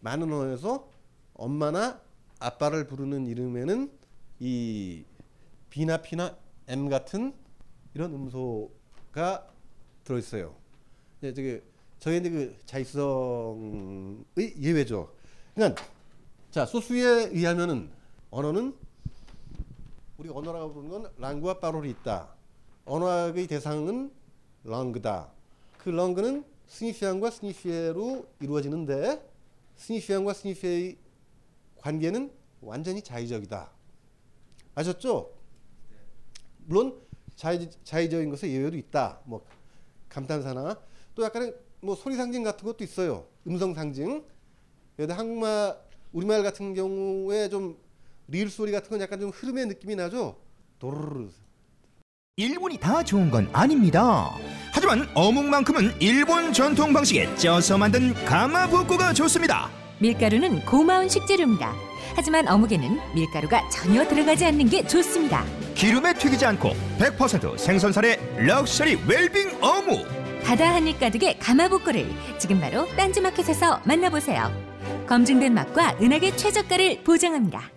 많은 0.00 0.32
언어에서 0.32 0.88
엄마나 1.34 2.00
아빠를 2.38 2.86
부르는 2.86 3.26
이름에는 3.26 3.90
이 4.40 5.04
B나 5.70 5.98
P나 6.02 6.36
M 6.68 6.88
같은 6.88 7.34
이런 7.94 8.12
음소가 8.12 9.53
들어 10.04 10.18
있어요. 10.18 10.54
네, 11.20 11.32
저기 11.32 11.60
저희 11.98 12.18
이제 12.18 12.30
그 12.30 12.56
자의성의 12.66 14.24
예외죠. 14.60 15.10
그러니까 15.54 15.82
자 16.50 16.66
소수에 16.66 17.30
의하면은 17.32 17.90
언어는 18.30 18.76
우리 20.18 20.28
언어라고 20.28 20.74
부르는 20.74 20.90
건 20.90 21.12
랑구와 21.16 21.60
빠롤이 21.60 21.90
있다. 21.90 22.34
언어학의 22.84 23.46
대상은 23.46 24.12
랑그다. 24.64 25.32
그 25.78 25.88
랑그는 25.90 26.44
스니피안과 26.66 27.30
스니피에로 27.30 28.26
이루어지는데 28.40 29.26
스니피안과 29.76 30.34
스니피에의 30.34 30.96
관계는 31.78 32.32
완전히 32.60 33.02
자의적이다. 33.02 33.70
아셨죠? 34.74 35.32
물론 36.66 37.00
자의, 37.36 37.70
자의적인 37.84 38.30
것에 38.30 38.50
예외도 38.50 38.76
있다. 38.76 39.20
뭐 39.24 39.44
감탄사나 40.14 40.78
또 41.14 41.24
약간의 41.24 41.54
뭐 41.80 41.94
소리 41.94 42.16
상징 42.16 42.42
같은 42.42 42.64
것도 42.64 42.84
있어요. 42.84 43.26
음성 43.46 43.74
상징. 43.74 44.24
근데 44.96 45.12
한국말 45.12 45.76
우리말 46.12 46.42
같은 46.42 46.74
경우에 46.74 47.48
좀 47.48 47.76
리을 48.28 48.48
소리 48.48 48.72
같은 48.72 48.90
건 48.90 49.00
약간 49.00 49.20
좀 49.20 49.30
흐름의 49.30 49.66
느낌이 49.66 49.96
나죠. 49.96 50.36
도르르. 50.78 51.28
일본이 52.36 52.78
다 52.78 53.02
좋은 53.02 53.30
건 53.30 53.48
아닙니다. 53.52 54.30
하지만 54.72 55.08
어묵만큼은 55.14 56.00
일본 56.00 56.52
전통 56.52 56.92
방식에 56.92 57.32
쪄서 57.36 57.78
만든 57.78 58.12
가마부코가 58.24 59.12
좋습니다. 59.12 59.70
밀가루는 60.00 60.64
고마운 60.64 61.08
식재료입니다. 61.08 61.72
하지만 62.16 62.48
어묵에는 62.48 63.14
밀가루가 63.14 63.68
전혀 63.68 64.06
들어가지 64.06 64.44
않는 64.46 64.68
게 64.68 64.84
좋습니다. 64.86 65.44
기름에 65.74 66.14
튀기지 66.14 66.46
않고 66.46 66.70
100% 66.98 67.58
생선살의 67.58 68.18
럭셔리 68.46 68.96
웰빙 69.06 69.62
어묵. 69.62 70.06
바다 70.44 70.74
한입 70.74 71.00
가득의 71.00 71.38
가마복고를 71.38 72.10
지금 72.38 72.60
바로 72.60 72.86
딴지마켓에서 72.96 73.80
만나보세요. 73.84 74.52
검증된 75.06 75.52
맛과 75.54 75.96
은하계 76.00 76.36
최저가를 76.36 77.02
보장합니다. 77.02 77.70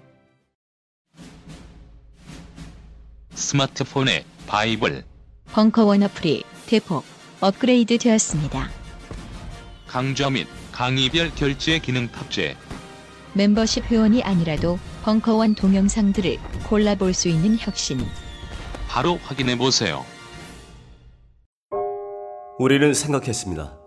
스마트폰에 3.33 4.25
바이블, 4.47 5.03
벙커원 5.51 6.03
어플이 6.03 6.43
대폭 6.67 7.05
업그레이드 7.39 7.97
되었습니다. 7.97 8.69
강좌 9.87 10.29
및 10.29 10.47
강의별 10.71 11.31
결제 11.35 11.79
기능 11.79 12.07
탑재. 12.11 12.57
멤버십 13.33 13.85
회원이 13.85 14.23
아니라도 14.23 14.79
벙커원 15.07 15.55
동영상들을 15.55 16.37
골라볼 16.67 17.13
수 17.13 17.29
있는 17.29 17.55
혁신. 17.57 17.97
바로 18.89 19.17
확인해 19.23 19.57
보세요. 19.57 20.03
우리는 22.59 22.93
생각했습니다. 22.93 23.79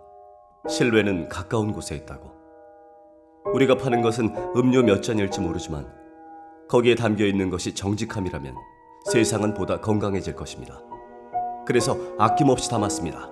실외는 0.66 1.28
가까운 1.28 1.74
곳에 1.74 1.94
있다고. 1.94 2.32
우리가 3.52 3.76
파는 3.76 4.00
것은 4.00 4.34
음료 4.56 4.82
몇 4.82 5.02
잔일지 5.02 5.40
모르지만 5.40 5.92
거기에 6.70 6.94
담겨 6.94 7.26
있는 7.26 7.50
것이 7.50 7.74
정직함이라면 7.74 8.54
세상은 9.12 9.52
보다 9.52 9.78
건강해질 9.78 10.34
것입니다. 10.34 10.80
그래서 11.66 11.98
아낌없이 12.18 12.70
담았습니다. 12.70 13.28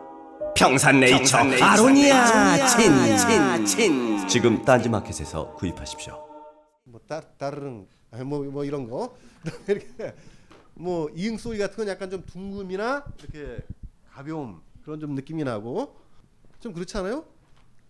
평산네이처, 0.55 1.17
평산네이처 1.17 1.65
아로니아 1.65 2.67
친, 2.67 3.17
친, 3.17 3.65
친. 3.65 4.29
지금 4.29 4.63
딴지마켓에서 4.63 5.55
구입하십시오. 5.55 6.28
뭐 6.89 7.01
따, 7.07 7.21
따르릉 7.21 7.87
뭐, 8.27 8.43
뭐 8.45 8.65
이런 8.65 8.89
거 8.89 9.17
그다음에 9.43 9.65
이렇게 9.69 10.15
뭐 10.75 11.09
이응 11.15 11.37
소리 11.37 11.59
같은 11.59 11.77
건 11.77 11.89
약간 11.89 12.11
좀 12.11 12.25
둥금이나 12.25 13.05
이렇게 13.19 13.65
가벼움 14.11 14.63
그런 14.83 15.01
좀 15.01 15.15
느낌이 15.15 15.45
나고 15.45 15.97
좀 16.61 16.73
그렇지 16.73 16.97
않아요? 16.99 17.25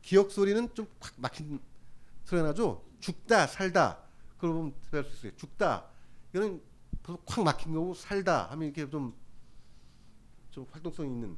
기억 0.02 0.30
소리는 0.30 0.68
좀 0.74 0.86
확 1.00 1.14
막힌 1.16 1.60
소리 2.24 2.42
나죠? 2.42 2.84
죽다 3.00 3.46
살다 3.46 3.98
보면 4.38 4.74
배울 4.90 5.04
수 5.04 5.16
있어요. 5.26 5.36
죽다 5.36 5.86
이거는 6.34 6.60
확 7.26 7.42
막힌 7.44 7.74
거고 7.74 7.94
살다 7.94 8.50
하면 8.50 8.68
이렇게 8.68 8.88
좀 8.90 9.28
좀 10.58 10.66
활동성 10.72 11.06
있는 11.06 11.36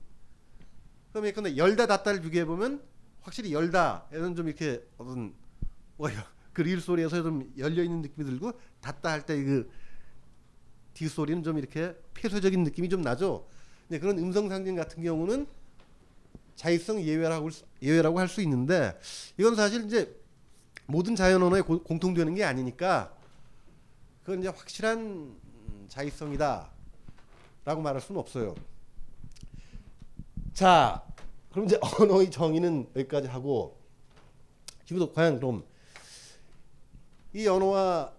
그다음에 1.08 1.32
근데 1.32 1.54
열다 1.56 1.86
닫다를 1.86 2.22
비교해 2.22 2.46
보면 2.46 2.82
확실히 3.20 3.52
열다에는 3.52 4.34
좀 4.34 4.48
이렇게 4.48 4.82
어떤 4.96 5.34
뭐야 5.98 6.24
그 6.52 6.62
릴 6.62 6.80
소리에서 6.80 7.22
좀 7.22 7.52
열려 7.58 7.82
있는 7.82 8.02
느낌이 8.02 8.28
들고 8.28 8.52
닫다 8.80 9.10
할 9.10 9.24
때그뒤 9.26 9.68
소리는 11.08 11.42
좀 11.42 11.58
이렇게 11.58 11.94
폐쇄적인 12.14 12.64
느낌이 12.64 12.88
좀 12.88 13.02
나죠. 13.02 13.46
근데 13.88 13.98
그런 14.00 14.18
음성 14.18 14.48
상징 14.48 14.74
같은 14.76 15.02
경우는 15.02 15.46
자의성 16.56 17.00
예외라고 17.02 17.48
예외라고 17.82 18.18
할 18.20 18.28
수 18.28 18.42
있는데 18.42 18.98
이건 19.38 19.54
사실 19.54 19.84
이제 19.86 20.14
모든 20.86 21.14
자연 21.16 21.42
언어에 21.42 21.60
고- 21.62 21.82
공통되는 21.82 22.34
게 22.34 22.44
아니니까 22.44 23.14
그건 24.24 24.40
이제 24.40 24.48
확실한 24.48 24.98
음, 24.98 25.86
자의성이다라고 25.88 26.70
말할 27.82 28.00
수는 28.00 28.20
없어요. 28.20 28.54
자, 30.52 31.02
그럼 31.50 31.66
이제 31.66 31.78
언어의 32.00 32.30
정의는 32.30 32.88
여기까지 32.96 33.28
하고 33.28 33.78
지금도 34.84 35.12
과연 35.12 35.36
그럼 35.36 35.64
이 37.32 37.46
언어와 37.46 38.12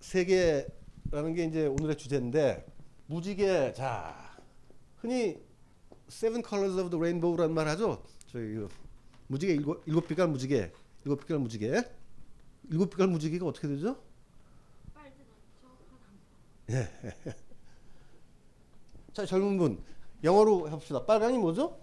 세계라는 0.00 1.34
게 1.34 1.44
이제 1.44 1.66
오늘의 1.66 1.96
주제인데 1.96 2.66
무지개 3.06 3.72
자 3.72 4.36
흔히 4.96 5.40
Seven 6.08 6.42
Colors 6.46 6.78
of 6.80 6.90
the 6.90 6.98
Rainbow라는 6.98 7.54
말 7.54 7.68
하죠. 7.68 8.02
저희 8.26 8.54
그 8.54 8.68
무지개 9.28 9.52
일곱, 9.52 9.82
일곱 9.86 10.08
빛깔 10.08 10.28
무지개 10.28 10.72
일곱 11.04 11.20
빛깔 11.20 11.38
무지개 11.38 11.82
일곱 12.70 12.90
빛깔 12.90 13.06
무지개가 13.08 13.46
어떻게 13.46 13.68
되죠? 13.68 14.02
예. 16.70 16.88
자 19.12 19.24
젊은 19.24 19.56
분 19.56 19.82
영어로 20.24 20.68
해봅시다. 20.68 21.06
빨강이 21.06 21.38
뭐죠? 21.38 21.78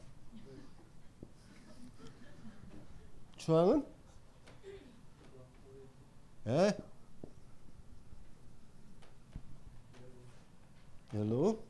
주황은? 3.38 3.95
예. 6.48 6.78
옐로우. 11.14 11.64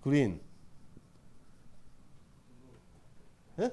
그린. 0.00 0.40
예? 3.58 3.70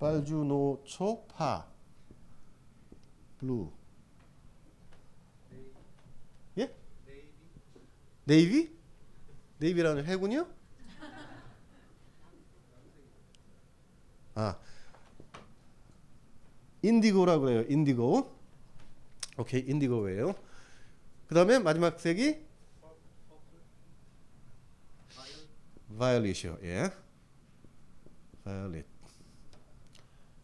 빨주노초 0.00 1.26
파. 1.28 1.66
블루. 3.38 3.72
예? 6.58 6.74
Navy? 8.24 8.76
Navy라는 9.60 10.04
해군이요? 10.04 10.57
아 14.38 14.56
indigo라고 16.82 17.44
그래요. 17.44 17.64
인디고. 17.68 18.38
오케이, 19.36 19.64
indigo예요. 19.66 20.32
그 21.26 21.34
다음에 21.34 21.58
마지막 21.58 21.98
색이 21.98 22.46
violet이요. 25.98 26.58
예. 26.62 26.90
바이올릿. 28.44 28.86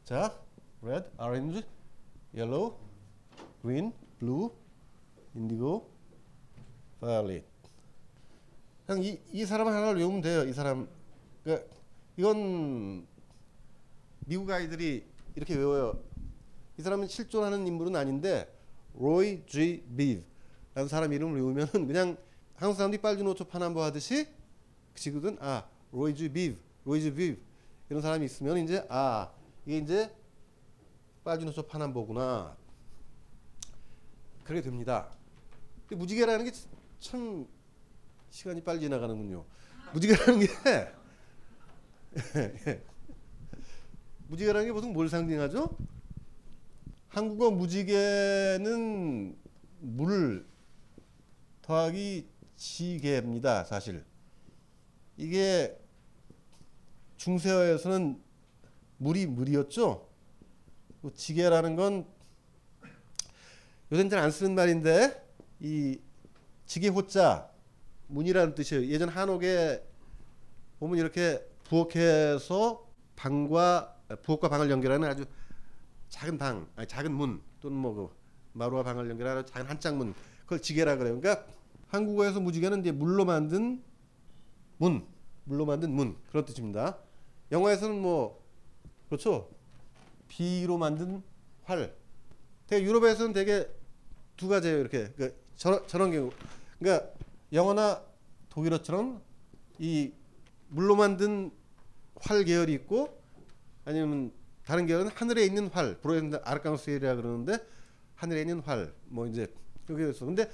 자, 0.04 0.42
red, 0.82 1.06
orange, 1.16 1.64
yellow, 2.34 2.76
green, 3.62 3.92
violet. 6.98 7.46
그냥 8.86 9.04
이, 9.04 9.20
이 9.32 9.46
사람 9.46 9.68
하나를 9.68 9.98
외우면 9.98 10.20
돼요. 10.20 10.42
이 10.42 10.52
사람. 10.52 10.88
그러니까 11.44 11.68
이건 12.16 13.06
미국 14.26 14.50
아이들이 14.50 15.06
이렇게 15.34 15.54
외워요. 15.54 16.02
이 16.78 16.82
사람은 16.82 17.08
실존하는 17.08 17.66
인물은 17.66 17.94
아닌데 17.96 18.50
로이 18.94 19.44
G. 19.46 19.84
비브라는 19.96 20.88
사람 20.88 21.12
이름을 21.12 21.34
외우면은 21.36 21.86
그냥 21.86 22.16
한국 22.56 22.76
사람들이 22.76 23.00
빨주노초 23.02 23.44
파남보 23.44 23.82
하듯이 23.82 24.28
지금은 24.94 25.38
아 25.40 25.68
로이 25.92 26.14
G. 26.14 26.28
비브, 26.28 26.58
로이 26.84 27.00
G. 27.00 27.12
비브 27.12 27.42
이런 27.90 28.02
사람이 28.02 28.24
있으면 28.24 28.58
이제 28.58 28.86
아 28.88 29.32
이게 29.66 29.78
이제 29.78 30.14
빨주노초 31.24 31.66
파남보구나 31.66 32.56
그렇게 34.44 34.62
됩니다. 34.62 35.10
무지개라는 35.90 36.44
게 36.44 36.52
참 37.04 37.46
시간이 38.30 38.62
빨리 38.64 38.80
지나가는군요. 38.80 39.44
무지개라는 39.92 40.40
게 40.40 40.46
무지개라는 44.28 44.66
게 44.66 44.72
보통 44.72 44.92
뭘 44.92 45.08
상징하죠? 45.08 45.76
한국어 47.08 47.50
무지개는 47.50 49.36
물 49.80 50.46
더하기 51.62 52.28
지개입니다. 52.56 53.64
사실 53.64 54.04
이게 55.16 55.78
중세어에서는 57.16 58.20
물이 58.98 59.26
물이었죠. 59.26 60.08
그 61.02 61.12
지게라는 61.14 61.76
건 61.76 62.06
요새는 63.92 64.10
잘 64.10 64.20
안 64.20 64.30
쓰는 64.30 64.54
말인데 64.54 65.22
이 65.60 66.00
지게 66.66 66.88
호자 66.88 67.50
문이라는 68.08 68.54
뜻이에요. 68.54 68.86
예전 68.86 69.08
한옥에 69.08 69.86
보면 70.80 70.98
이렇게 70.98 71.46
부엌에서 71.64 72.90
방과 73.16 73.93
부엌과 74.22 74.48
방을 74.48 74.70
연결하는 74.70 75.08
아주 75.08 75.24
작은 76.08 76.38
방, 76.38 76.68
아니 76.76 76.86
작은 76.86 77.12
문 77.12 77.40
또는 77.60 77.76
뭐그 77.78 78.14
마루와 78.52 78.82
방을 78.82 79.10
연결하는 79.10 79.46
작은 79.46 79.66
한짝 79.66 79.96
문 79.96 80.14
그걸 80.42 80.60
지게라 80.60 80.96
그래요. 80.96 81.20
그러니까 81.20 81.46
한국어에서 81.88 82.40
무지개는 82.40 82.80
이제 82.80 82.92
물로 82.92 83.24
만든 83.24 83.82
문, 84.78 85.06
물로 85.44 85.66
만든 85.66 85.92
문 85.92 86.16
그런 86.28 86.44
뜻입니다. 86.44 86.98
영어에서는 87.50 88.00
뭐 88.00 88.42
그렇죠. 89.08 89.50
비로 90.28 90.78
만든 90.78 91.22
활. 91.64 91.94
되게 92.66 92.84
유럽에서는 92.84 93.32
되게 93.32 93.68
두 94.36 94.48
가지예요. 94.48 94.78
이렇게 94.78 95.08
그러니까 95.12 95.38
저런, 95.56 95.86
저런 95.86 96.10
경우. 96.10 96.30
그러니까 96.78 97.10
영어나 97.52 98.02
독일어처럼 98.48 99.22
이 99.78 100.12
물로 100.68 100.96
만든 100.96 101.50
활 102.16 102.44
계열이 102.44 102.72
있고 102.72 103.22
아니면 103.84 104.32
다른 104.64 104.86
계열은 104.86 105.08
하늘에 105.08 105.44
있는 105.44 105.68
활, 105.68 106.00
불어는 106.00 106.36
arc-en-ciel이라 106.44 107.16
그러는데 107.16 107.58
하늘에 108.14 108.40
있는 108.40 108.60
활, 108.60 108.94
뭐 109.06 109.26
이제 109.26 109.52
여기 109.90 110.08
있어. 110.08 110.24
근데 110.24 110.50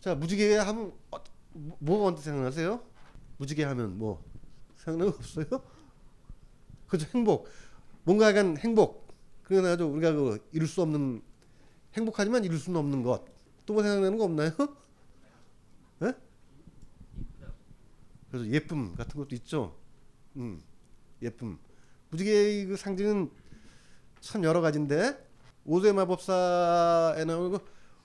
자 0.00 0.14
무지개 0.14 0.56
하면 0.56 0.92
어, 1.10 1.18
뭐가 1.52 2.06
언제 2.06 2.22
생각나세요? 2.22 2.82
무지개 3.38 3.64
하면 3.64 3.98
뭐 3.98 4.24
생각나는 4.76 5.12
거 5.12 5.18
없어요? 5.18 5.46
그죠 6.86 7.06
행복. 7.14 7.48
뭔가 8.04 8.28
약간 8.28 8.56
행복. 8.58 9.08
그래가지고 9.42 9.90
우리가 9.90 10.12
그 10.12 10.48
이룰 10.52 10.68
수 10.68 10.82
없는 10.82 11.22
행복하지만 11.94 12.44
이룰 12.44 12.58
수는 12.58 12.78
없는 12.78 13.02
것. 13.02 13.24
또 13.66 13.74
뭐 13.74 13.82
생각나는 13.82 14.18
거 14.18 14.24
없나요? 14.24 14.50
예? 16.02 16.12
그래서 18.30 18.46
예쁨 18.48 18.94
같은 18.94 19.20
것도 19.20 19.34
있죠. 19.36 19.76
음, 20.36 20.62
예쁨. 21.20 21.58
무지개의 22.12 22.66
그 22.66 22.76
상징은 22.76 23.30
참 24.20 24.44
여러 24.44 24.60
가지인데 24.60 25.16
오즈의 25.64 25.94
마법사에 25.94 27.24
나오는 27.24 27.52
그 27.52 27.58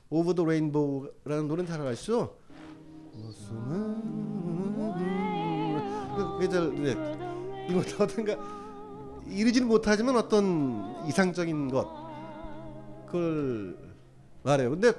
Over 0.10 0.34
the 0.34 0.46
Rainbow라는 0.46 1.48
노래는 1.48 1.68
잘 1.68 1.86
아시죠? 1.86 2.38
그게 6.16 6.50
잘 6.50 6.74
네. 6.76 7.68
이것도 7.70 8.04
어떤가 8.04 8.38
이루지는 9.28 9.68
못하지만 9.68 10.16
어떤 10.16 11.06
이상적인 11.08 11.68
것 11.70 11.88
그걸 13.08 13.78
말해요. 14.44 14.70
근데 14.70 14.94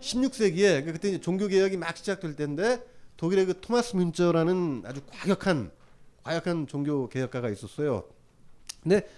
16세기에 0.00 0.84
그때 0.84 1.10
이제 1.10 1.20
종교 1.20 1.46
개혁이 1.46 1.76
막 1.76 1.96
시작될 1.96 2.34
때인데 2.34 2.84
독일의 3.16 3.46
그 3.46 3.60
토마스 3.60 3.94
뮌저라는 3.96 4.82
아주 4.86 5.00
과격한 5.08 5.70
과격한 6.22 6.66
종교 6.66 7.08
개혁가가 7.08 7.48
있었어요. 7.50 8.08
근데 8.82 9.08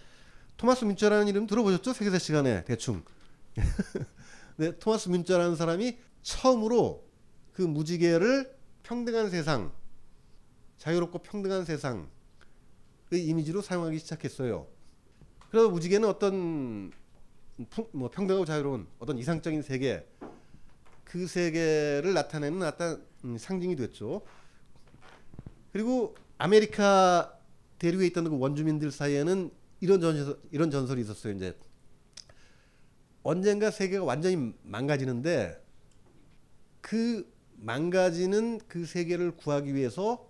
토마스 0.56 0.84
뮌저라는 0.84 1.28
이름 1.28 1.46
들어보셨죠? 1.46 1.92
세계사 1.92 2.18
시간에 2.18 2.64
대충. 2.64 3.02
네, 4.56 4.78
토마스 4.78 5.08
뮌저라는 5.08 5.56
사람이 5.56 5.98
처음으로 6.22 7.04
그 7.52 7.62
무지개를 7.62 8.56
평등한 8.82 9.30
세상, 9.30 9.72
자유롭고 10.78 11.18
평등한 11.20 11.64
세상 11.64 12.08
그 13.08 13.16
이미지로 13.16 13.60
사용하기 13.60 13.98
시작했어요. 13.98 14.66
그래서 15.50 15.68
무지개는 15.68 16.08
어떤 16.08 16.92
뭐 17.92 18.10
평등하고 18.10 18.44
자유로운 18.44 18.86
어떤 18.98 19.18
이상적인 19.18 19.62
세계 19.62 20.06
그 21.04 21.26
세계를 21.26 22.14
나타내는 22.14 22.62
어떤 22.62 23.04
상징이 23.38 23.76
됐죠. 23.76 24.22
그리고 25.72 26.14
아메리카 26.42 27.38
대륙에 27.78 28.04
있던 28.06 28.24
그 28.24 28.36
원주민들 28.36 28.90
사이에는 28.90 29.52
이런 29.78 30.00
전설 30.00 30.40
이런 30.50 30.72
전설이 30.72 31.00
있었어요. 31.00 31.34
이제 31.34 31.56
언젠가 33.22 33.70
세계가 33.70 34.02
완전히 34.02 34.52
망가지는데 34.64 35.64
그 36.80 37.32
망가지는 37.58 38.58
그 38.66 38.86
세계를 38.86 39.36
구하기 39.36 39.72
위해서 39.72 40.28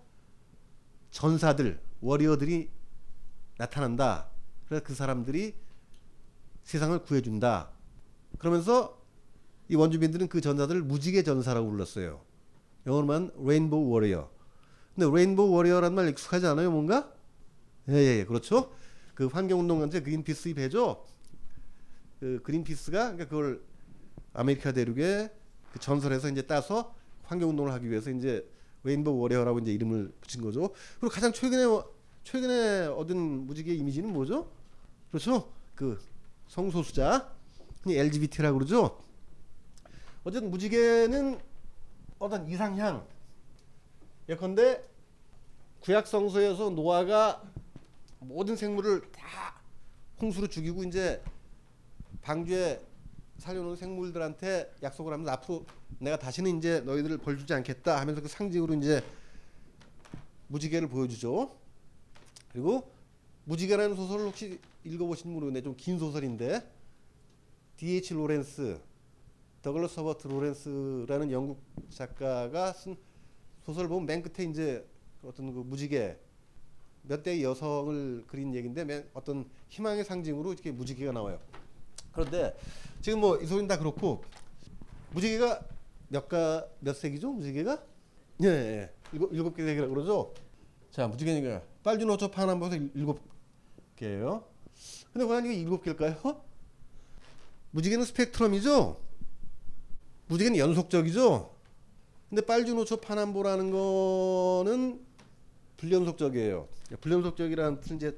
전사들 1.09 1.81
warrior들이 2.01 2.69
나타난다. 3.57 4.29
그래서 4.67 4.85
그 4.85 4.93
사람들이 4.93 5.55
세상을 6.61 6.99
구해준다. 7.05 7.71
그러면서 8.37 9.01
이 9.67 9.73
원주민들은 9.73 10.27
그 10.27 10.41
전사들을 10.41 10.83
무지개 10.83 11.23
전사라고 11.23 11.71
불렀어요. 11.71 12.21
영어로만 12.85 13.31
Rainbow 13.35 13.89
Warrior. 13.89 14.42
근데 14.95 15.09
Rainbow 15.11 15.51
Warrior라는 15.51 15.95
말 15.95 16.09
익숙하지 16.09 16.45
않아요, 16.47 16.71
뭔가? 16.71 17.11
예, 17.89 17.93
예, 17.93 18.19
예. 18.19 18.25
그렇죠. 18.25 18.71
그 19.15 19.27
환경운동 19.27 19.79
단체 19.79 20.01
그린피스 20.01 20.49
이 20.49 20.53
배죠. 20.53 21.05
그 22.19 22.41
그린피스가 22.43 23.13
그러니까 23.13 23.25
그걸 23.25 23.63
아메리카 24.33 24.71
대륙에 24.71 25.31
그 25.71 25.79
전설에서 25.79 26.29
이제 26.29 26.43
따서 26.43 26.95
환경운동을 27.23 27.71
하기 27.73 27.89
위해서 27.89 28.11
이제 28.11 28.47
Rainbow 28.83 29.17
Warrior라고 29.19 29.59
이제 29.59 29.73
이름을 29.73 30.13
붙인 30.21 30.41
거죠. 30.41 30.73
그리고 30.99 31.13
가장 31.13 31.33
최근에 31.33 31.63
최근에 32.23 32.87
얻은 32.87 33.17
무지개 33.47 33.73
이미지는 33.73 34.11
뭐죠? 34.13 34.49
그렇죠. 35.09 35.51
그 35.75 35.99
성소수자, 36.47 37.33
LGBT라고 37.87 38.57
그러죠. 38.59 38.99
어쨌든 40.23 40.49
무지개는 40.51 41.39
어떤 42.19 42.47
이상향. 42.47 43.05
예컨대 44.29 44.83
구약 45.81 46.07
성서에서 46.07 46.69
노아가 46.69 47.43
모든 48.19 48.55
생물을 48.55 49.11
다 49.11 49.61
홍수로 50.21 50.47
죽이고 50.47 50.83
이제 50.85 51.21
방주에 52.21 52.81
살려놓은 53.39 53.75
생물들한테 53.75 54.73
약속을 54.81 55.11
하면서 55.11 55.31
앞으로 55.31 55.65
내가 55.99 56.17
다시는 56.17 56.57
이제 56.57 56.79
너희들을 56.81 57.17
벌 57.17 57.37
주지 57.37 57.53
않겠다 57.53 57.99
하면서 57.99 58.21
그 58.21 58.27
상징으로 58.29 58.75
이제 58.75 59.03
무지개를 60.47 60.87
보여주죠. 60.87 61.53
그리고 62.51 62.89
무지개라는 63.45 63.95
소설을 63.95 64.27
혹시 64.27 64.59
읽어보신 64.85 65.33
분은 65.37 65.61
좀 65.63 65.75
긴 65.75 65.99
소설인데 65.99 66.71
D.H. 67.75 68.13
로렌스, 68.13 68.79
더글러스 69.61 69.99
허버트 69.99 70.27
로렌스라는 70.27 71.31
영국 71.31 71.59
작가가 71.89 72.71
쓴 72.71 72.95
소설을 73.65 73.89
보면 73.89 74.05
맨 74.05 74.21
끝에 74.21 74.47
이제 74.49 74.85
어떤 75.23 75.53
그 75.53 75.59
무지개 75.59 76.17
몇 77.03 77.23
대의 77.23 77.43
여성을 77.43 78.25
그린 78.27 78.53
얘기인데 78.53 79.09
어떤 79.13 79.49
희망의 79.69 80.05
상징으로 80.05 80.53
이렇게 80.53 80.71
무지개가 80.71 81.11
나와요. 81.11 81.39
그런데 82.11 82.55
지금 83.01 83.19
뭐 83.19 83.39
이 83.41 83.45
소리는 83.45 83.67
다 83.67 83.77
그렇고 83.77 84.23
무지개가 85.11 85.61
몇가 86.09 86.67
몇 86.79 86.95
세기죠? 86.95 87.31
무지개가? 87.31 87.83
예, 88.43 88.47
예. 88.47 88.89
일곱 89.11 89.33
일곱 89.33 89.55
개 89.55 89.63
세기라 89.63 89.87
그러죠. 89.87 90.33
자, 90.91 91.07
무지개니까 91.07 91.61
빨주노초 91.83 92.31
파남보서 92.31 92.75
일곱 92.93 93.19
개예요. 93.95 94.45
근데 95.11 95.25
과연 95.25 95.45
이게 95.45 95.55
일곱 95.55 95.83
개일까요? 95.83 96.15
무지개는 97.71 98.05
스펙트럼이죠. 98.05 98.99
무지개는 100.27 100.57
연속적이죠. 100.57 101.52
근데 102.33 102.47
빨주노초 102.47 102.97
파남보라는 102.97 103.69
거는 103.69 104.99
불연속적이에요. 105.77 106.67
불연속적이라는 106.99 107.79
뜻은 107.79 107.97
이제 107.97 108.17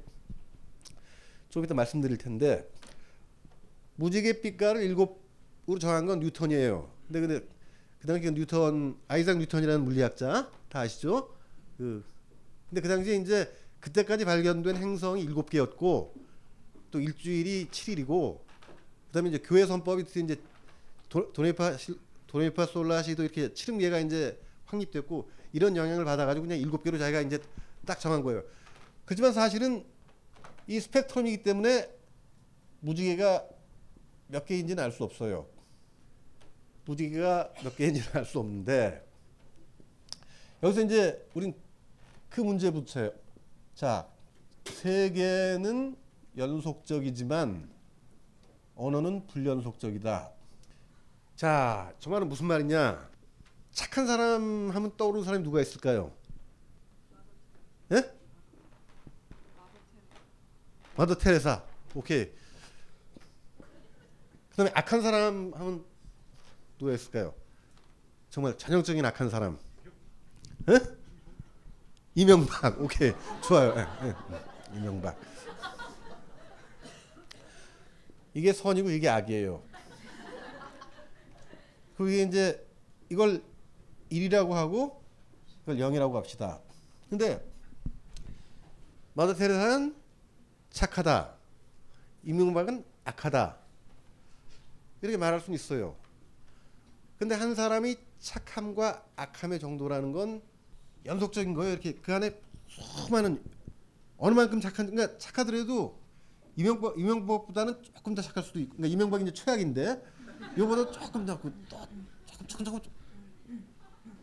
좀 1.50 1.62
이따 1.62 1.74
말씀드릴 1.74 2.16
텐데 2.16 2.66
무지개 3.96 4.40
빛깔을 4.40 4.82
일곱으로 4.84 5.78
정한 5.78 6.06
건 6.06 6.20
뉴턴이에요. 6.20 6.90
근데 7.06 7.20
근데 7.20 7.46
그 8.00 8.06
당시 8.06 8.30
뉴턴 8.30 8.96
아이작 9.06 9.36
뉴턴이라는 9.36 9.84
물리학자 9.84 10.50
다 10.70 10.80
아시죠? 10.80 11.36
그 11.76 12.02
근데 12.70 12.80
그 12.80 12.88
당시에 12.88 13.16
이제 13.16 13.54
그때까지 13.80 14.24
발견된 14.24 14.76
행성이 14.76 15.24
일곱 15.24 15.50
개였고 15.50 16.14
또 16.90 17.00
일주일이 17.00 17.66
7일이고 17.70 18.40
그다음에 19.08 19.28
이제 19.28 19.40
교회 19.44 19.66
선법이 19.66 20.04
이제 20.06 20.40
도, 21.10 21.30
도네파 21.34 21.76
도네파 22.36 22.66
솔라시도 22.66 23.22
이렇게 23.22 23.48
70개가 23.48 24.04
이제 24.04 24.38
확립됐고 24.66 25.30
이런 25.54 25.74
영향을 25.74 26.04
받아가지고 26.04 26.44
그냥 26.46 26.58
일곱 26.58 26.82
개로 26.84 26.98
자기가 26.98 27.22
이제 27.22 27.38
딱 27.86 27.98
정한 27.98 28.22
거예요. 28.22 28.42
그렇지만 29.06 29.32
사실은 29.32 29.86
이 30.66 30.78
스펙트럼이기 30.78 31.42
때문에 31.42 31.88
무지개가 32.80 33.48
몇 34.28 34.44
개인지는 34.44 34.84
알 34.84 34.92
수 34.92 35.02
없어요. 35.04 35.48
무지개가 36.84 37.54
몇 37.64 37.74
개인지는 37.74 38.08
알 38.12 38.26
수 38.26 38.38
없는데 38.38 39.02
여기서 40.62 40.82
이제 40.82 41.26
우린 41.32 41.54
그 42.28 42.42
문제 42.42 42.70
붙여요. 42.70 43.12
자, 43.74 44.10
세계는 44.66 45.96
연속적이지만 46.36 47.70
언어는 48.74 49.26
불연속적이다. 49.26 50.35
자, 51.36 51.92
저 52.00 52.08
말은 52.08 52.30
무슨 52.30 52.46
말이냐? 52.46 53.10
착한 53.70 54.06
사람 54.06 54.70
하면 54.70 54.96
떠오르는 54.96 55.22
사람이 55.22 55.44
누가 55.44 55.60
있을까요? 55.60 56.10
예? 57.92 58.10
마더 60.96 61.14
테레사. 61.16 61.62
오케이. 61.94 62.30
그다음에 64.50 64.72
악한 64.74 65.02
사람 65.02 65.52
하면 65.54 65.84
누가 66.78 66.94
있을까요? 66.94 67.34
정말 68.30 68.56
전형적인 68.56 69.04
악한 69.04 69.28
사람. 69.28 69.58
예? 70.70 70.80
이명박. 72.14 72.80
오케이. 72.80 73.12
좋아요. 73.46 73.74
예, 73.76 74.08
예. 74.08 74.78
이명박. 74.78 75.20
이게 78.32 78.54
선이고 78.54 78.88
이게 78.88 79.10
악이에요. 79.10 79.75
그게 81.96 82.22
이제 82.22 82.66
이걸 83.08 83.42
1이라고 84.10 84.50
하고 84.50 85.02
이걸 85.62 85.76
0이라고 85.78 86.12
합시다. 86.12 86.60
근데 87.08 87.42
마더 89.14 89.34
테레사는 89.34 89.96
착하다. 90.70 91.34
이명박은 92.24 92.84
악하다. 93.04 93.56
이렇게 95.00 95.16
말할 95.16 95.40
수는 95.40 95.54
있어요. 95.54 95.96
근데 97.18 97.34
한 97.34 97.54
사람이 97.54 97.96
착함과 98.18 99.04
악함의 99.16 99.58
정도라는 99.58 100.12
건 100.12 100.42
연속적인 101.06 101.54
거예요. 101.54 101.72
이렇게 101.72 101.94
그 101.94 102.12
안에 102.12 102.38
수많은 102.68 103.42
어느 104.18 104.34
만큼 104.34 104.60
착한 104.60 104.90
그러니까 104.90 105.16
착하더라도 105.18 105.98
이명박 106.56 106.98
이명박보다는 106.98 107.82
조금 107.82 108.14
더 108.14 108.22
착할 108.22 108.42
수도 108.42 108.58
있고 108.60 108.76
그러니까 108.76 108.92
이명박이 108.92 109.24
이제 109.24 109.32
최악인데 109.32 110.02
요보다 110.58 110.90
조금 110.90 111.26
더 111.26 111.40
그, 111.40 111.52
조금 111.68 112.46
조금 112.46 112.64
조금 112.64 112.80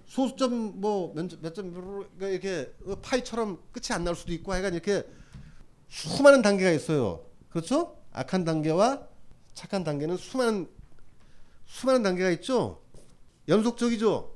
소수점 0.07 0.79
뭐몇점 0.79 1.73
그러니까 1.73 2.27
이렇게 2.27 2.73
파이처럼 3.01 3.59
끝이 3.71 3.87
안 3.91 4.03
날 4.03 4.15
수도 4.15 4.31
있고 4.33 4.51
하여간 4.53 4.73
이렇게 4.73 5.03
수많은 5.89 6.41
단계가 6.41 6.71
있어요. 6.71 7.25
그렇죠? 7.49 7.97
악한 8.11 8.43
단계와 8.43 9.07
착한 9.53 9.83
단계는 9.83 10.17
수많은 10.17 10.69
수많은 11.65 12.03
단계가 12.03 12.29
있죠. 12.31 12.83
연속적이죠. 13.47 14.35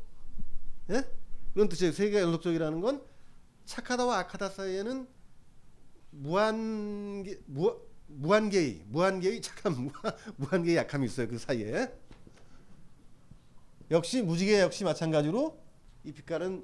예? 0.92 1.04
그런 1.54 1.70
뜻이에요. 1.70 1.92
세계가 1.92 2.22
연속적이라는 2.22 2.82
건 2.82 3.04
착하다와 3.66 4.18
악하다 4.20 4.50
사이에는 4.50 5.08
무한 6.12 7.26
무 7.46 7.80
무한계의 8.08 8.84
무한계의 8.88 9.42
착함 9.42 9.92
무한계의 10.38 10.78
약함이 10.78 11.06
있어요. 11.06 11.28
그 11.28 11.38
사이에. 11.38 11.92
역시 13.92 14.22
무지개 14.22 14.60
역시 14.60 14.84
마찬가지로 14.84 15.58
이 16.04 16.12
빛깔은 16.12 16.64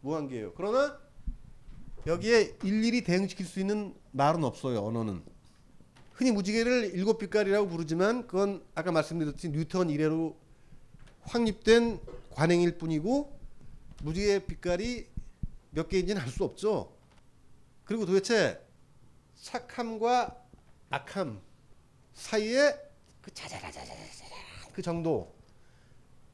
무한계예요. 0.00 0.54
그러나 0.54 0.98
여기에 2.06 2.56
일일이 2.64 3.04
대응시킬 3.04 3.46
수 3.46 3.60
있는 3.60 3.94
말은 4.12 4.42
없어요. 4.44 4.84
언어는. 4.84 5.22
흔히 6.12 6.32
무지개를 6.32 6.94
일곱 6.94 7.18
빛깔이라고 7.18 7.68
부르지만 7.68 8.26
그건 8.26 8.64
아까 8.74 8.92
말씀드렸듯이 8.92 9.50
뉴턴 9.50 9.90
이래로 9.90 10.36
확립된 11.22 12.00
관행일 12.30 12.78
뿐이고 12.78 13.38
무지개 14.02 14.46
빛깔이 14.46 15.06
몇 15.70 15.88
개인지는 15.88 16.20
알 16.20 16.28
수 16.28 16.44
없죠. 16.44 16.92
그리고 17.84 18.06
도대체 18.06 18.60
착함과 19.36 20.39
악함 20.90 21.40
사이에 22.12 22.74
그 23.22 23.32
자자자자자자 23.32 23.94
그 24.72 24.82
정도 24.82 25.32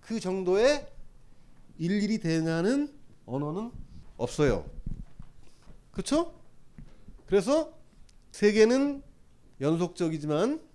그 0.01 0.19
정도의 0.19 0.91
일일이 1.79 2.19
대응하는 2.19 2.95
언어는 3.27 3.71
없어요. 4.17 4.69
그렇죠? 5.91 6.35
그래서 7.27 7.75
세계는 8.33 9.03
연속적이지만 9.61 10.67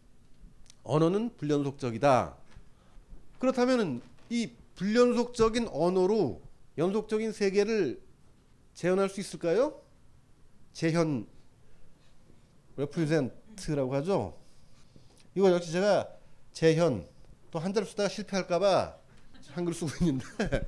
언어는 0.83 1.35
불연속적이다. 1.37 2.35
그렇다면 3.39 4.01
이 4.29 4.51
불연속적인 4.75 5.69
언어로 5.69 6.41
연속적인 6.77 7.31
세계를 7.31 8.01
재현할 8.73 9.09
수 9.09 9.19
있을까요? 9.19 9.81
재현 10.73 11.27
represent 12.75 13.40
라고 13.69 13.93
하죠. 13.95 14.37
이거 15.35 15.51
역시 15.51 15.71
제가 15.71 16.09
재현 16.51 17.07
또 17.51 17.59
한자를 17.59 17.87
쓰다가 17.87 18.09
실패할까봐 18.09 18.97
한글 19.51 19.73
쓰고 19.73 19.91
있는데 20.01 20.25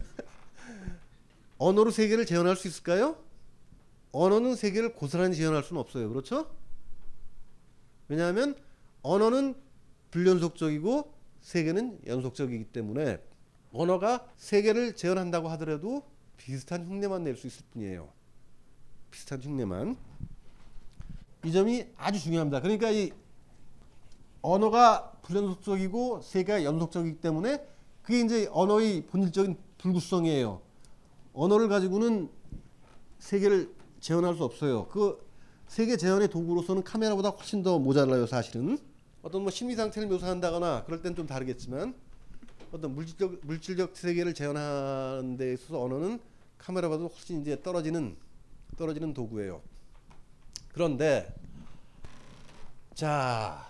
언어로 1.58 1.92
세계를 1.92 2.26
재현할 2.26 2.56
수 2.56 2.68
있을까요? 2.68 3.18
언어는 4.12 4.56
세계를 4.56 4.94
고스란히 4.94 5.36
재현할 5.36 5.64
수는 5.64 5.80
없어요. 5.80 6.10
그렇죠? 6.10 6.50
왜냐하면 8.08 8.56
언어는 9.02 9.56
불연속적이고 10.12 11.14
세계는 11.42 12.02
연속적이기 12.06 12.66
때문에 12.66 13.20
언어가 13.72 14.28
세계를 14.38 14.96
재현한다고 14.96 15.50
하더라도 15.50 16.04
비슷한 16.38 16.86
흉내만 16.86 17.24
낼 17.24 17.36
수 17.36 17.48
있을 17.48 17.66
뿐이에요. 17.72 18.10
비슷한 19.10 19.42
흉내만. 19.42 19.98
이 21.46 21.52
점이 21.52 21.86
아주 21.98 22.20
중요합니다. 22.20 22.62
그러니까 22.62 22.90
이 22.92 23.12
언어가 24.42 25.12
불연속적이고 25.24 26.22
세계가 26.22 26.64
연속적이기 26.64 27.20
때문에 27.20 27.66
그게 28.02 28.22
이제 28.22 28.50
언어의 28.52 29.06
본질적인 29.08 29.58
불구성이에요. 29.78 30.62
언어를 31.34 31.68
가지고는 31.68 32.30
세계를 33.20 33.74
재현할 34.00 34.36
수 34.36 34.44
없어요. 34.44 34.88
그 34.88 35.26
세계 35.68 35.98
재현의 35.98 36.30
도구로서는 36.30 36.84
카메라보다 36.84 37.30
훨씬 37.30 37.64
더 37.64 37.80
모자라요, 37.80 38.28
사실은. 38.28 38.78
어떤 39.22 39.42
뭐 39.42 39.52
심리 39.52 39.76
상태를 39.76 40.10
묘사한다거나 40.10 40.84
그럴 40.84 41.02
땐 41.02 41.16
좀 41.16 41.26
다르겠지만 41.26 41.96
어떤 42.74 42.94
물질적 42.94 43.40
물질적 43.44 43.96
세계를 43.96 44.34
재현하는 44.34 45.38
데 45.38 45.54
있어서 45.54 45.82
언어는 45.82 46.20
카메라보다 46.58 47.06
훨씬 47.06 47.42
이제 47.42 47.62
떨어지는 47.62 48.18
떨어지는 48.78 49.14
도구예요. 49.14 49.62
그런데 50.74 51.34
자 52.94 53.68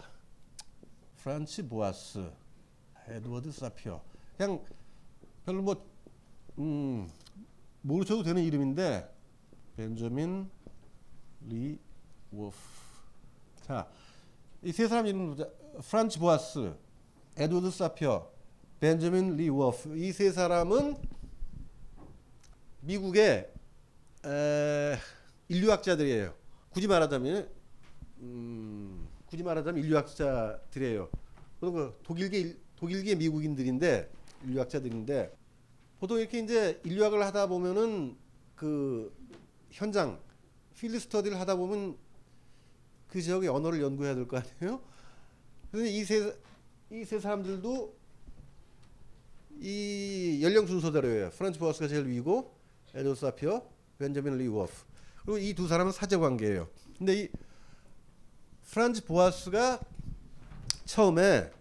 프란치 1.17 1.67
보아스, 1.67 2.31
에드워드 3.07 3.51
사피어 3.51 4.01
그냥 4.37 4.63
별로 5.45 5.61
뭐 5.61 5.85
음, 6.59 7.09
모르셔도 7.81 8.23
되는 8.23 8.41
이름인데 8.43 9.09
벤저민 9.75 10.49
리 11.47 11.77
워프. 12.31 12.55
자, 13.65 13.87
이 14.61 14.71
세 14.71 14.87
사람 14.87 15.05
이름 15.07 15.35
프란치 15.81 16.19
보아스, 16.19 16.73
에드워드 17.37 17.71
사피어, 17.71 18.31
벤저민 18.79 19.35
리 19.35 19.49
워프. 19.49 19.97
이 19.97 20.11
세 20.13 20.31
사람은 20.31 20.95
미국의 22.81 23.51
에, 24.25 24.97
인류학자들이에요. 25.49 26.33
굳이 26.73 26.87
말하자면 26.87 27.49
음, 28.21 29.07
굳이 29.27 29.43
말하자면 29.43 29.83
인류학자들이에요. 29.83 31.09
그 31.59 31.99
독일계 32.03 32.57
독일계 32.75 33.15
미국인들인데 33.15 34.09
인류학자들인데 34.45 35.35
보통 35.99 36.19
이렇게 36.19 36.39
이제 36.39 36.81
인류학을 36.83 37.23
하다 37.25 37.47
보면은 37.47 38.17
그 38.55 39.13
현장 39.71 40.19
field 40.75 40.99
study를 40.99 41.39
하다 41.39 41.55
보면 41.55 41.95
그 43.07 43.21
지역의 43.21 43.49
언어를 43.49 43.81
연구해야 43.81 44.15
될 44.15 44.27
거 44.27 44.37
아니에요? 44.37 44.81
그래서 45.71 45.87
이세 45.89 46.35
이 46.91 47.05
세 47.05 47.19
사람들도 47.19 47.95
이 49.59 50.39
연령 50.43 50.67
순서대로예요. 50.67 51.29
프란츠 51.31 51.59
보아스가 51.59 51.87
제일 51.87 52.07
위고 52.07 52.53
에드 52.93 53.15
사피어, 53.15 53.63
벤자민 53.97 54.37
리 54.37 54.45
워프. 54.45 54.71
그리고 55.25 55.37
이 55.37 55.53
두 55.53 55.67
사람은 55.67 55.91
사제 55.91 56.17
관계예요. 56.17 56.69
근데 56.97 57.23
이 57.23 57.29
프란츠 58.69 59.05
보아스가 59.05 59.79
처음에 60.85 61.51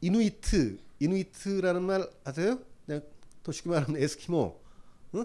이누이트, 0.00 0.78
이누이트라는 1.00 1.82
말 1.82 2.08
아세요? 2.24 2.60
그냥 2.84 3.02
더 3.42 3.52
쉽게 3.52 3.70
말하면 3.70 4.00
에스키모. 4.00 4.60
어? 5.12 5.24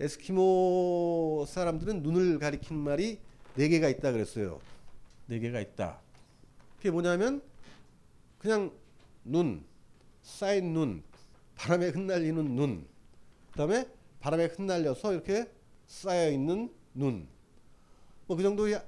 에스키모 0.00 1.46
사람들은 1.48 2.02
눈을 2.02 2.38
가리킨 2.38 2.76
말이 2.76 3.18
네 3.54 3.68
개가 3.68 3.88
있다 3.88 4.12
그랬어요. 4.12 4.60
네 5.26 5.38
개가 5.38 5.60
있다. 5.60 6.00
그게 6.76 6.90
뭐냐면 6.90 7.42
그냥 8.38 8.72
눈, 9.24 9.64
쌓인 10.22 10.74
눈, 10.74 11.02
바람에 11.54 11.88
흩날리는 11.88 12.54
눈, 12.56 12.86
그다음에 13.52 13.88
바람에 14.20 14.46
흩날려서 14.46 15.12
이렇게 15.12 15.50
쌓여 15.94 16.30
있는 16.30 16.72
눈. 16.92 17.28
뭐 18.26 18.36
그 18.36 18.42
정도의 18.42 18.82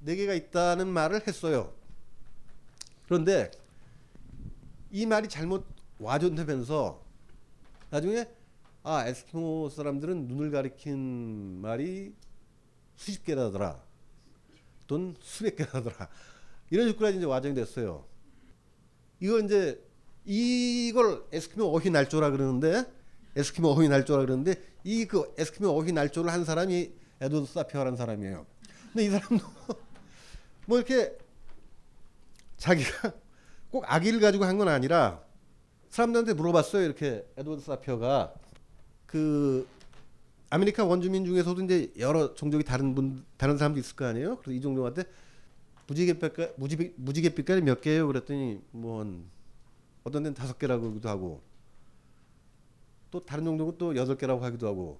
네 0.00 0.16
개가 0.16 0.34
있다는 0.34 0.88
말을 0.88 1.26
했어요. 1.26 1.72
그런데 3.06 3.50
이 4.90 5.06
말이 5.06 5.28
잘못 5.28 5.66
와전되면서 5.98 7.02
나중에 7.90 8.26
아 8.82 9.06
에스키모 9.06 9.70
사람들은 9.70 10.28
눈을 10.28 10.50
가리킨 10.50 11.60
말이 11.62 12.14
수십 12.96 13.24
개라더라 13.24 13.80
또는 14.86 15.14
수백 15.20 15.56
개라더라 15.56 16.08
이런 16.70 16.88
식으로 16.88 17.10
이제 17.10 17.24
와전이 17.24 17.54
됐어요. 17.54 18.04
이거 19.20 19.38
이제 19.40 19.82
이걸 20.24 21.24
에스키모 21.32 21.64
어휘 21.64 21.90
날조라 21.90 22.30
그러는데 22.30 22.84
에스키모 23.36 23.68
어휘 23.68 23.88
날조라 23.88 24.24
그러는데 24.26 24.71
이 24.84 25.06
그 25.06 25.32
에스키모 25.38 25.68
어휘 25.68 25.92
날조를 25.92 26.32
한 26.32 26.44
사람이 26.44 26.92
에드워드 27.20 27.52
사피어라는 27.52 27.96
사람이에요. 27.96 28.46
근데 28.92 29.04
이 29.06 29.10
사람도 29.10 29.44
뭐 30.66 30.78
이렇게 30.78 31.16
자기가 32.56 33.12
꼭 33.70 33.84
악의를 33.86 34.20
가지고 34.20 34.44
한 34.44 34.58
건 34.58 34.68
아니라 34.68 35.22
사람들한테 35.90 36.34
물어봤어요. 36.34 36.84
이렇게 36.84 37.24
에드워드 37.36 37.62
사피어가 37.62 38.34
그 39.06 39.66
아메리카 40.50 40.84
원주민 40.84 41.24
중에서도 41.24 41.62
이제 41.64 41.92
여러 41.98 42.34
종족이 42.34 42.64
다른 42.64 42.94
분 42.94 43.24
다른 43.36 43.56
사람도 43.56 43.78
있을 43.80 43.96
거 43.96 44.04
아니에요. 44.06 44.36
그래서 44.38 44.52
이 44.52 44.60
종족한테 44.60 45.04
무지갯빛깔 45.86 46.54
무지 46.56 46.92
무지갯빛깔이 46.96 47.62
몇 47.62 47.80
개예요? 47.80 48.06
그랬더니 48.06 48.60
뭐 48.70 49.00
어떤 50.04 50.22
데는 50.24 50.34
다섯 50.34 50.58
개라고 50.58 50.88
하기도 50.88 51.08
하고 51.08 51.42
또 53.12 53.24
다른 53.24 53.44
종족은 53.44 53.76
또 53.76 53.94
여덟 53.94 54.16
개라고 54.16 54.42
하기도 54.42 54.66
하고 54.66 54.98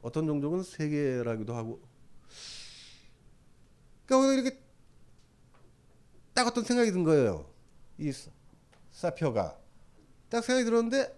어떤 0.00 0.26
종족은 0.26 0.62
세 0.62 0.88
개라기도 0.88 1.54
하고 1.54 1.82
그러니까 4.06 4.32
이렇게 4.34 4.58
딱 6.32 6.46
어떤 6.46 6.64
생각이 6.64 6.92
든 6.92 7.02
거예요. 7.02 7.50
이 7.98 8.12
사표가 8.92 9.58
딱 10.28 10.44
생각이 10.44 10.64
들었는데 10.64 11.16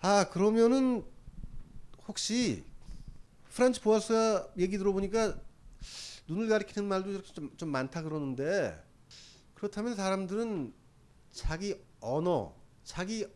아 0.00 0.28
그러면은 0.30 1.04
혹시 2.06 2.64
프란츠 3.50 3.82
보아스 3.82 4.44
얘기 4.56 4.78
들어보니까 4.78 5.38
눈을 6.28 6.48
가리키는 6.48 6.88
말도 6.88 7.22
좀, 7.22 7.56
좀 7.56 7.68
많다 7.68 8.02
그러는데 8.02 8.80
그렇다면 9.54 9.96
사람들은 9.96 10.72
자기 11.32 11.74
언어, 12.00 12.54
자기 12.84 13.26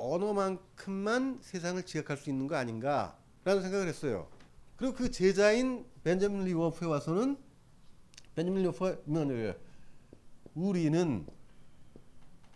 언어만큼만 0.00 1.40
세상을 1.42 1.82
지각할 1.84 2.16
수 2.16 2.30
있는 2.30 2.46
거 2.46 2.56
아닌가라는 2.56 3.62
생각을 3.62 3.86
했어요. 3.86 4.28
그리고 4.76 4.94
그 4.94 5.10
제자인 5.10 5.84
벤자민 6.02 6.44
리워프에 6.44 6.88
와서는 6.88 7.36
벤자민 8.34 8.62
리워프가 8.62 8.96
우리는 10.54 11.26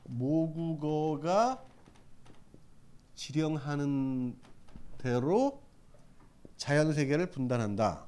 모국어가 0.05 1.63
지령하는 3.15 4.37
대로 4.99 5.63
자연 6.57 6.93
세계를 6.93 7.31
분단한다. 7.31 8.07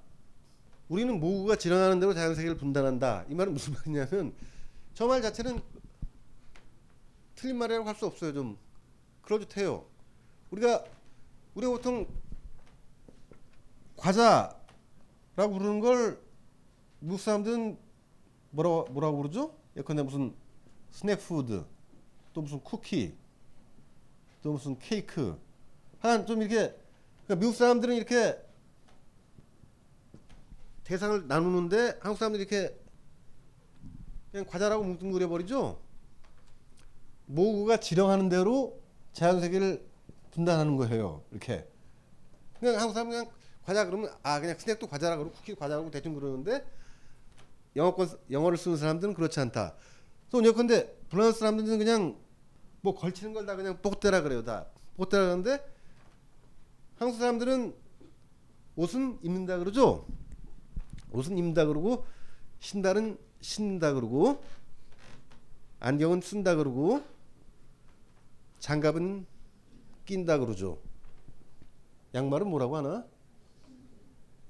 우리는 0.89 1.19
모국어가 1.21 1.57
지령하는 1.57 2.01
대로 2.01 2.15
자연 2.15 2.35
세계를 2.35 2.57
분단한다. 2.57 3.27
이 3.29 3.35
말은 3.35 3.53
무슨 3.53 3.75
말이냐면 3.75 4.35
저 4.95 5.07
말 5.07 5.21
자체는 5.21 5.61
틀린 7.35 7.59
말이라고 7.59 7.87
할 7.87 7.95
수 7.95 8.07
없어요. 8.07 8.33
좀 8.33 8.57
그럴듯해요. 9.27 9.85
우리가 10.53 10.85
우리가 11.55 11.73
보통 11.73 12.07
과자라고 13.97 15.53
부르는 15.53 15.81
걸 15.81 16.23
미국 17.01 17.21
사람들은 17.21 17.79
뭐라고 18.51 18.85
뭐라고 18.93 19.17
부르죠? 19.19 19.55
예컨대 19.77 20.03
무슨 20.03 20.35
snack 20.91 21.19
food 21.21 21.65
또 22.33 22.41
무슨 22.41 22.61
쿠키 22.61 23.17
또 24.43 24.53
무슨 24.53 24.79
케이크 24.79 25.39
한좀 25.99 26.43
이렇게 26.43 26.75
그러니까 27.25 27.35
미국 27.41 27.55
사람들은 27.55 27.97
이렇게 27.97 28.41
대상을 30.85 31.27
나누는데 31.27 31.99
한국 32.01 32.17
사람들이 32.17 32.45
이렇게 32.45 32.79
그냥 34.31 34.47
과자라고 34.47 34.85
뭉뚱그려 34.85 35.29
버리죠. 35.29 35.81
모구가 37.27 37.79
지령하는 37.79 38.29
대로 38.29 38.86
자연 39.17 39.41
세계를 39.41 39.83
분단하는 40.31 40.77
거예요. 40.77 41.25
이렇게 41.31 41.67
그냥 42.61 42.79
한국 42.79 42.93
사람 42.93 43.09
그냥 43.09 43.27
과자 43.65 43.87
그러면 43.87 44.11
아 44.23 44.39
그냥 44.41 44.59
스낵도 44.59 44.87
과자라 44.89 45.17
그러고 45.17 45.33
쿠키 45.33 45.55
과자라고 45.55 45.91
대충 45.91 46.13
그러는데 46.15 46.63
영어권 47.75 48.11
영어를 48.31 48.59
쓰는 48.59 48.77
사람들은 48.77 49.15
그렇지 49.15 49.41
않다. 49.41 49.75
또 50.31 50.45
예컨대 50.45 50.95
프랑스 51.09 51.39
사람들은 51.39 51.79
그냥 51.79 52.19
뭐 52.83 52.95
걸치는 52.95 53.33
걸 53.33 53.47
다 53.47 53.57
그냥 53.57 53.81
뽀떼라 53.81 54.21
그래요. 54.21 54.45
다 54.45 54.67
뽀떼라 54.99 55.25
그러는데 55.25 55.65
한국 56.99 57.17
사람들은 57.19 57.75
옷은 58.77 59.21
입는다 59.23 59.57
그러죠. 59.57 60.07
옷은 61.13 61.39
입는다 61.39 61.65
그러고 61.65 62.05
신발은 62.61 63.17
신는다 63.41 63.95
그러고 63.95 64.45
안경은 65.81 66.21
쓴다 66.21 66.55
그러고 66.55 67.03
장갑은 68.59 69.27
낀다 70.05 70.39
그러죠. 70.39 70.81
양말은 72.15 72.49
뭐라고 72.49 72.77
하나? 72.77 73.07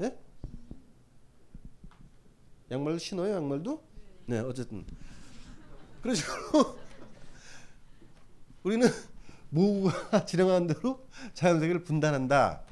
예? 0.03 0.17
양말도 2.71 2.99
신어요, 2.99 3.35
양말도? 3.35 3.83
네, 4.27 4.39
어쨌든. 4.41 4.87
그래서 6.03 6.23
우리는 8.63 8.87
모구가 9.51 10.25
지령하는 10.27 10.67
대로 10.75 11.07
자연 11.35 11.61
세계를 11.61 11.83
분단한다. 11.85 12.63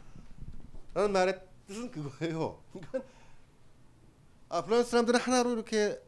라는 0.93 1.13
말의 1.13 1.41
뜻은 1.67 1.91
그거예요. 1.91 2.63
그러니까 2.73 3.03
아, 4.49 4.63
프랑스 4.63 4.91
사람들은 4.91 5.19
하나로 5.19 5.53
이렇게 5.53 6.01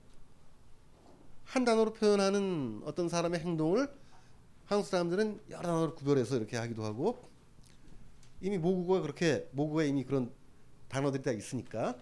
한 1.44 1.64
단어로 1.64 1.92
표현하는 1.94 2.82
어떤 2.84 3.08
사람의 3.08 3.40
행동을 3.40 3.92
한국 4.66 4.86
사람들은 4.88 5.40
여러 5.50 5.62
단어로 5.62 5.94
구별해서 5.94 6.36
이렇게 6.36 6.56
하기도 6.56 6.84
하고 6.84 7.24
이미 8.40 8.58
모국어가 8.58 9.00
그렇게 9.00 9.48
모국어에 9.52 9.88
이미 9.88 10.04
그런 10.04 10.32
단어들이 10.88 11.22
다 11.22 11.30
있으니까 11.30 11.96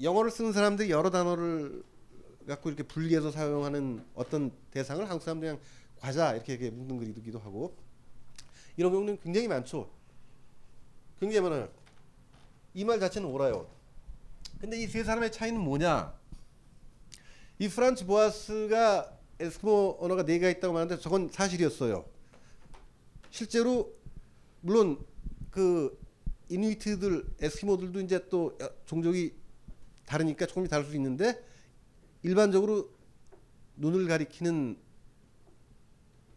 영어를 0.00 0.30
쓰는 0.30 0.52
사람들이 0.52 0.90
여러 0.90 1.10
단어를 1.10 1.82
갖고 2.46 2.68
이렇게 2.68 2.82
분리해서 2.82 3.30
사용하는 3.30 4.04
어떤 4.14 4.50
대상을 4.70 5.02
한국 5.08 5.22
사람들이 5.22 5.50
그냥 5.52 5.64
과자 5.98 6.32
이렇게, 6.34 6.54
이렇게 6.54 6.70
뭉뚱그리기도 6.70 7.38
하고 7.38 7.74
이런 8.76 8.92
경우는 8.92 9.18
굉장히 9.20 9.48
많죠. 9.48 9.90
굉장히 11.20 11.48
많아요. 11.48 11.68
이 12.74 12.84
말 12.84 13.00
자체는 13.00 13.28
옳아요. 13.28 13.68
근데 14.60 14.78
이 14.78 14.86
세 14.86 15.04
사람의 15.04 15.32
차이는 15.32 15.60
뭐냐? 15.60 16.14
이 17.58 17.68
프란츠 17.68 18.06
보아스가 18.06 19.19
에스키모 19.40 19.96
언어가 20.00 20.24
네 20.24 20.38
개가 20.38 20.50
있다고 20.50 20.74
말하는데 20.74 21.00
저건 21.02 21.28
사실이었어요. 21.28 22.04
실제로 23.30 23.92
물론 24.60 25.04
그 25.50 25.98
이누이트들 26.48 27.24
에스키모들도 27.40 28.00
이제 28.00 28.28
또 28.28 28.56
종족이 28.84 29.34
다르니까 30.04 30.46
조금 30.46 30.66
다를 30.66 30.84
수 30.84 30.94
있는데 30.96 31.42
일반적으로 32.22 32.90
눈을 33.76 34.06
가리키는 34.06 34.76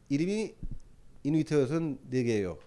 이름이 0.09 0.55
이누이트에서는 1.23 1.99
네 2.09 2.23
개예요. 2.23 2.57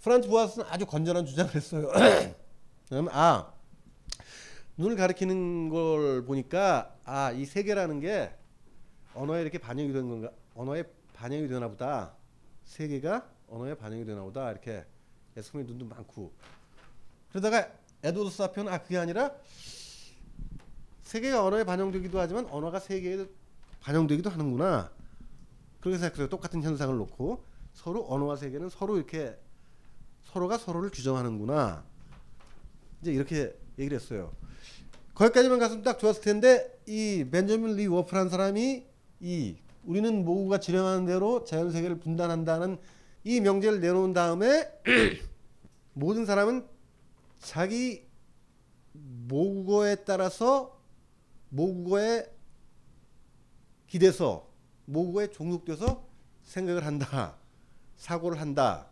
프란츠 0.00 0.28
보아스는 0.28 0.66
아주 0.68 0.86
건전한 0.86 1.26
주장을 1.26 1.52
했어요. 1.54 1.90
아 3.10 3.52
눈을 4.78 4.96
가리키는 4.96 5.70
걸 5.70 6.24
보니까 6.24 6.94
아 7.04 7.32
이세 7.32 7.62
개라는 7.62 8.00
게 8.00 8.34
언어에 9.14 9.40
이렇게 9.40 9.58
반영이 9.58 9.92
된 9.92 10.08
건가? 10.08 10.30
언어에 10.54 10.84
반영이 11.14 11.48
되나 11.48 11.68
보다. 11.68 12.14
세계가 12.64 13.26
언어에 13.48 13.74
반영이 13.74 14.04
되나 14.04 14.22
보다. 14.22 14.50
이렇게 14.50 14.84
에스키모 15.36 15.64
눈도 15.64 15.86
많고. 15.86 16.32
그러다가 17.30 17.70
에드워드 18.02 18.30
사피어는 18.30 18.70
아 18.72 18.78
그게 18.78 18.98
아니라 18.98 19.34
세계가 21.02 21.42
언어에 21.44 21.64
반영되기도 21.64 22.18
하지만 22.20 22.46
언어가 22.46 22.78
세계에 22.78 23.26
반영되기도 23.80 24.28
하는구나. 24.28 24.90
그렇게 25.80 25.98
생각해요. 25.98 26.28
똑같은 26.28 26.62
현상을 26.62 26.94
놓고 26.96 27.42
서로 27.72 28.06
언어와 28.10 28.36
세계는 28.36 28.68
서로 28.68 28.96
이렇게 28.96 29.38
서로가 30.24 30.58
서로를 30.58 30.90
규정하는구나. 30.90 31.84
이제 33.00 33.12
이렇게 33.12 33.56
얘기를 33.78 33.98
했어요. 33.98 34.32
거기까지만 35.16 35.58
갔으면 35.58 35.82
딱 35.82 35.98
좋았을 35.98 36.20
텐데 36.22 36.78
이 36.86 37.26
벤저민 37.30 37.74
리 37.74 37.86
워프라는 37.86 38.28
사람이 38.28 38.86
이 39.20 39.56
우리는 39.84 40.24
모구가 40.24 40.60
지령하는 40.60 41.06
대로 41.06 41.42
자연 41.44 41.72
세계를 41.72 41.98
분단한다는 41.98 42.78
이 43.24 43.40
명제를 43.40 43.80
내놓은 43.80 44.12
다음에 44.12 44.70
모든 45.94 46.26
사람은 46.26 46.66
자기 47.40 48.06
모국어에 48.92 50.04
따라서 50.04 50.78
모국어에 51.48 52.26
기대서 53.86 54.50
모국어에 54.84 55.28
종속돼서 55.30 56.06
생각을 56.42 56.84
한다. 56.84 57.36
사고를 57.96 58.38
한다. 58.38 58.90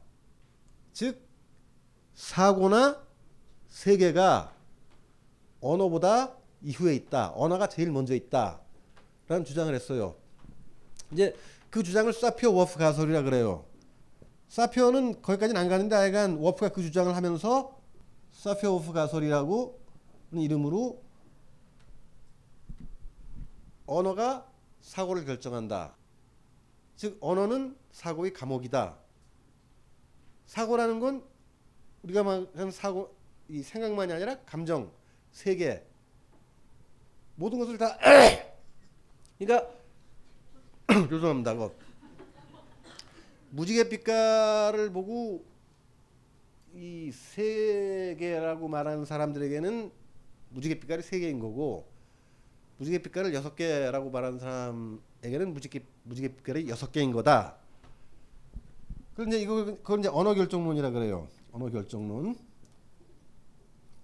즉 0.95 1.21
사고나 2.15 3.05
세계가 3.69 4.54
언어보다 5.65 6.37
이후에 6.63 6.95
있다. 6.95 7.33
언어가 7.35 7.67
제일 7.69 7.91
먼저 7.91 8.15
있다. 8.15 8.61
라는 9.29 9.45
주장을 9.45 9.75
했어요. 9.75 10.15
이제 11.11 11.35
그 11.71 11.83
주장을 11.83 12.13
사피어 12.13 12.55
워프 12.55 12.79
가설이라 12.79 13.23
그래요. 13.23 13.65
사피어는 14.49 15.23
거기까지는 15.23 15.61
안 15.61 15.69
가는데 15.69 15.97
하여간 15.97 16.37
워프가 16.37 16.69
그 16.69 16.83
주장을 16.83 17.15
하면서 17.17 17.79
사피어 18.33 18.75
워프 18.75 18.93
가설이라고 18.93 19.81
이름으로 20.33 21.03
언어가 23.87 24.47
사고를 24.83 25.25
결정한다. 25.25 25.97
즉 26.97 27.17
언어는 27.21 27.77
사고의 27.91 28.35
감옥이다. 28.35 28.99
사고라는 30.47 31.01
건 31.01 31.25
우리가 32.03 32.23
말하는 32.23 32.71
사고 32.71 33.17
이 33.49 33.63
생각만이 33.63 34.13
아니라 34.13 34.39
감정, 34.45 34.93
세계 35.35 35.85
모든 37.35 37.59
것을 37.59 37.77
다 37.77 37.99
그러니까 39.37 39.69
죄송합니다. 41.11 41.55
그 41.55 41.77
무지개 43.51 43.89
빛깔을 43.89 44.93
보고 44.93 45.45
이 46.73 47.11
세계라고 47.13 48.69
말하는 48.69 49.05
사람들에게는 49.05 49.91
무지개 50.51 50.79
빛깔이 50.79 51.03
세 51.03 51.19
개인 51.19 51.41
거고 51.41 51.89
무지개 52.79 52.99
빛깔을 52.99 53.35
여섯 53.35 53.57
개라고 53.57 54.11
말하는 54.11 54.39
사람에게는 54.39 55.53
무지개 55.53 55.81
무지개 56.05 56.29
빛깔이 56.37 56.69
여섯 56.69 56.93
개인 56.93 57.11
거다. 57.11 57.57
그런데 59.17 59.41
이거 59.41 59.65
그건 59.65 60.01
이제 60.01 60.09
언어 60.09 60.33
결정론이라 60.35 60.91
그래요. 60.91 61.27
언어 61.53 61.69
결정론. 61.71 62.37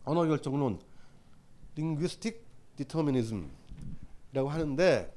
언어 0.05 0.27
결정론. 0.27 0.90
Linguistic 1.81 2.43
determinism이라고 2.77 4.49
하는데 4.49 5.17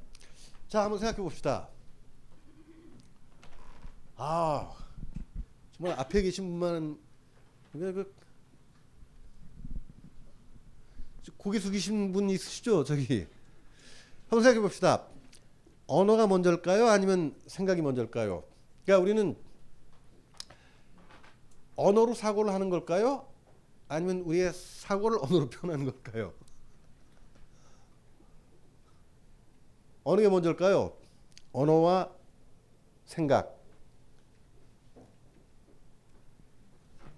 자 0.69 0.83
한번 0.83 0.97
생각해 0.99 1.17
봅시다. 1.17 1.67
아 4.15 4.71
정말 5.73 5.99
앞에 5.99 6.21
계신 6.21 6.45
분만 6.45 6.97
그 7.73 8.13
고개 11.37 11.59
숙이신 11.59 12.13
분 12.13 12.29
있으시죠 12.29 12.83
저기 12.83 13.27
한번 14.29 14.43
생각해 14.43 14.61
봅시다. 14.61 15.05
언어가 15.85 16.27
먼저일까요? 16.27 16.87
아니면 16.87 17.35
생각이 17.45 17.81
먼저일까요? 17.81 18.43
그러니까 18.85 19.03
우리는 19.03 19.35
언어로 21.75 22.13
사고를 22.13 22.53
하는 22.53 22.69
걸까요? 22.69 23.27
아니면 23.89 24.21
우리의 24.21 24.53
사고를 24.53 25.17
언어로 25.21 25.49
표현하는 25.49 25.85
걸까요? 25.91 26.33
어느 30.03 30.21
게 30.21 30.29
먼저일까요? 30.29 30.93
언어와 31.51 32.11
생각. 33.05 33.57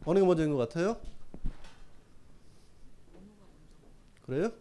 어느 0.06 0.20
게 0.20 0.26
먼저인 0.26 0.52
것 0.52 0.58
같아요? 0.58 0.98
그래요? 4.26 4.52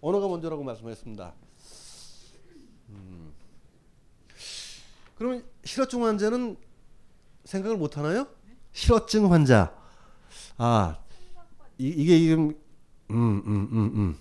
언어가 0.00 0.26
먼저라고 0.26 0.64
말씀하셨습니다. 0.64 1.32
음. 2.88 3.32
그러면 5.16 5.44
실어증 5.64 6.04
환자는 6.04 6.56
생각을 7.44 7.76
못 7.76 7.96
하나요? 7.96 8.26
실어증 8.72 9.32
환자. 9.32 9.72
아, 10.58 10.98
이, 11.78 12.04
게 12.04 12.18
지금 12.18 12.48
음, 13.10 13.42
음, 13.46 13.68
음, 13.72 13.92
음. 13.94 14.18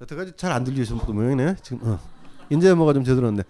여태까지 0.00 0.32
잘 0.36 0.52
안 0.52 0.64
들리시는 0.64 1.00
모양이네. 1.06 1.56
지금 1.62 1.86
어. 1.86 1.98
이제 2.50 2.72
뭐가 2.74 2.92
좀 2.92 3.04
제대로 3.04 3.26
왔네. 3.26 3.42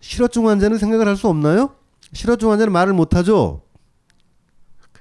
실어증 0.00 0.48
환자는 0.48 0.78
생각을 0.78 1.06
할 1.06 1.16
수 1.16 1.28
없나요? 1.28 1.74
실어증 2.12 2.50
환자는 2.50 2.72
말을 2.72 2.92
못 2.92 3.14
하죠. 3.14 3.62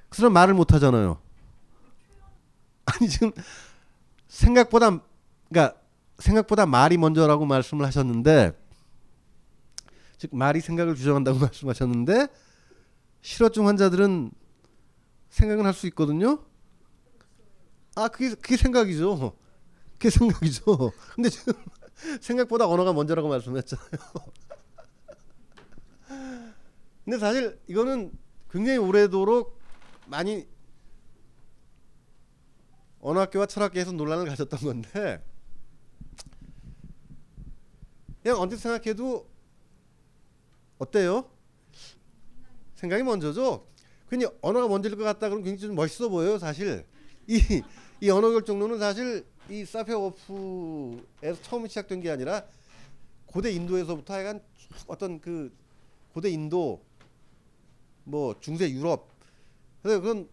그 0.10 0.18
사람 0.18 0.34
말을 0.34 0.54
못 0.54 0.74
하잖아요. 0.74 1.20
아니 2.86 3.10
지금 3.10 3.32
생각보다 4.28 5.00
그러니까 5.50 5.78
생각보다 6.20 6.66
말이 6.66 6.98
먼저라고 6.98 7.46
말씀을 7.46 7.86
하셨는데 7.86 8.58
즉 10.18 10.36
말이 10.36 10.62
생각을 10.62 10.96
규정한다고 10.96 11.40
말씀하셨는데 11.46 12.28
실어증 13.22 13.68
환자들은 13.68 14.32
생각은 15.30 15.66
할 15.66 15.74
수 15.74 15.88
있거든요. 15.88 16.40
아 17.96 18.08
그게 18.08 18.36
그게 18.36 18.56
생각이죠. 18.56 19.36
그게 20.06 20.12
생각이죠. 20.12 20.92
근데 21.16 21.30
지금 21.30 21.54
생각보다 22.22 22.68
언어가 22.68 22.94
먼저라고 22.94 23.28
말씀했잖아요. 23.28 23.88
근데 27.04 27.18
사실 27.18 27.60
이거는 27.68 28.12
굉장히 28.52 28.78
오래도록 28.78 29.60
많이 30.06 30.48
언어학교와 33.00 33.48
철학계에서 33.48 33.94
논란을 33.94 34.28
가졌던 34.28 34.60
건데 34.60 35.26
그냥 38.22 38.40
언뜻 38.40 38.58
생각해도 38.58 39.28
어때요? 40.78 41.32
생각이 42.76 43.02
먼저죠. 43.02 43.68
괜히 44.10 44.28
언어가 44.42 44.68
먼저일 44.68 44.98
것 44.98 45.04
같다 45.04 45.30
그러면 45.30 45.44
굉장히 45.44 45.70
좀 45.70 45.76
멋있어 45.76 46.10
보여요. 46.10 46.38
사실 46.38 46.86
이, 47.28 47.64
이 48.02 48.10
언어 48.12 48.30
결정론은 48.30 48.78
사실 48.78 49.26
이 49.50 49.64
사페오프에서 49.64 51.42
처음 51.44 51.68
시작된 51.68 52.02
게 52.02 52.10
아니라 52.10 52.46
고대 53.26 53.52
인도에서부터 53.52 54.14
하여간 54.14 54.42
어떤 54.88 55.20
그 55.20 55.56
고대 56.14 56.30
인도 56.30 56.84
뭐 58.04 58.40
중세 58.40 58.70
유럽 58.72 59.08
그래서 59.84 60.02
그런 60.02 60.30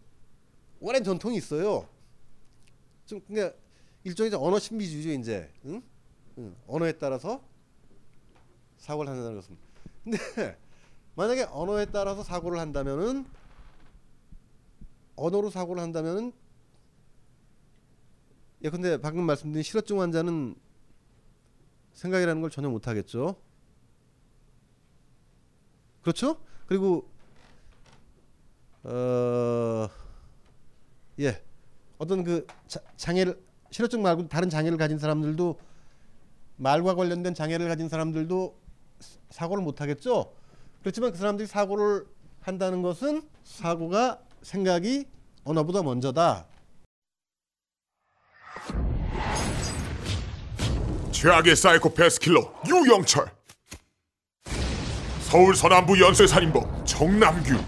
오랜 0.81 1.05
전통이 1.05 1.37
있어요. 1.37 1.89
좀 3.07 3.21
그러니까 3.27 3.57
일종의 4.05 4.33
언어 4.35 4.59
신비주의죠 4.59 5.11
이제 5.21 5.51
응? 5.67 5.83
응. 6.39 6.57
언어에 6.67 6.93
따라서 6.93 7.43
사고를 8.79 9.11
한다는 9.11 9.37
것은 9.37 9.57
근데 10.03 10.19
만약에 11.15 11.43
언어에 11.51 11.87
따라서 11.87 12.23
사고를 12.23 12.59
한다면은 12.59 13.27
언어로 15.17 15.51
사고를 15.51 15.83
한다면은 15.83 16.33
예 18.65 18.71
근데 18.71 18.97
방금 18.97 19.25
말씀드린 19.25 19.63
실어증 19.63 20.01
환자는 20.01 20.55
생각이라는 21.95 22.41
걸 22.41 22.51
전혀 22.51 22.69
못 22.69 22.87
하겠죠. 22.87 23.37
그렇죠? 26.01 26.39
그리고 26.67 27.09
어, 28.85 29.89
예, 31.21 31.43
어떤 31.99 32.25
그 32.25 32.47
자, 32.67 32.81
장애를 32.97 33.41
실어증 33.71 34.03
말고 34.03 34.29
다른 34.29 34.49
장애를 34.49 34.79
가진 34.79 34.99
사람들도 34.99 35.59
말과 36.57 36.95
관련된 36.95 37.35
장애를 37.35 37.69
가진 37.69 37.89
사람들도 37.89 38.57
사고를 39.31 39.65
못 39.65 39.81
하겠죠. 39.81 40.33
그렇지만 40.81 41.13
그 41.13 41.19
사람들이 41.19 41.47
사고를 41.49 42.07
한다는 42.41 42.83
것은 42.83 43.23
사고가 43.43 44.23
생각이 44.43 45.07
언어보다 45.45 45.83
먼저다. 45.83 46.47
최악의 51.23 51.55
사이코패스 51.55 52.19
킬러 52.19 52.53
유영철. 52.67 53.31
서울 55.21 55.55
서남부 55.55 56.01
연쇄살인범 56.01 56.85
정남규. 56.85 57.63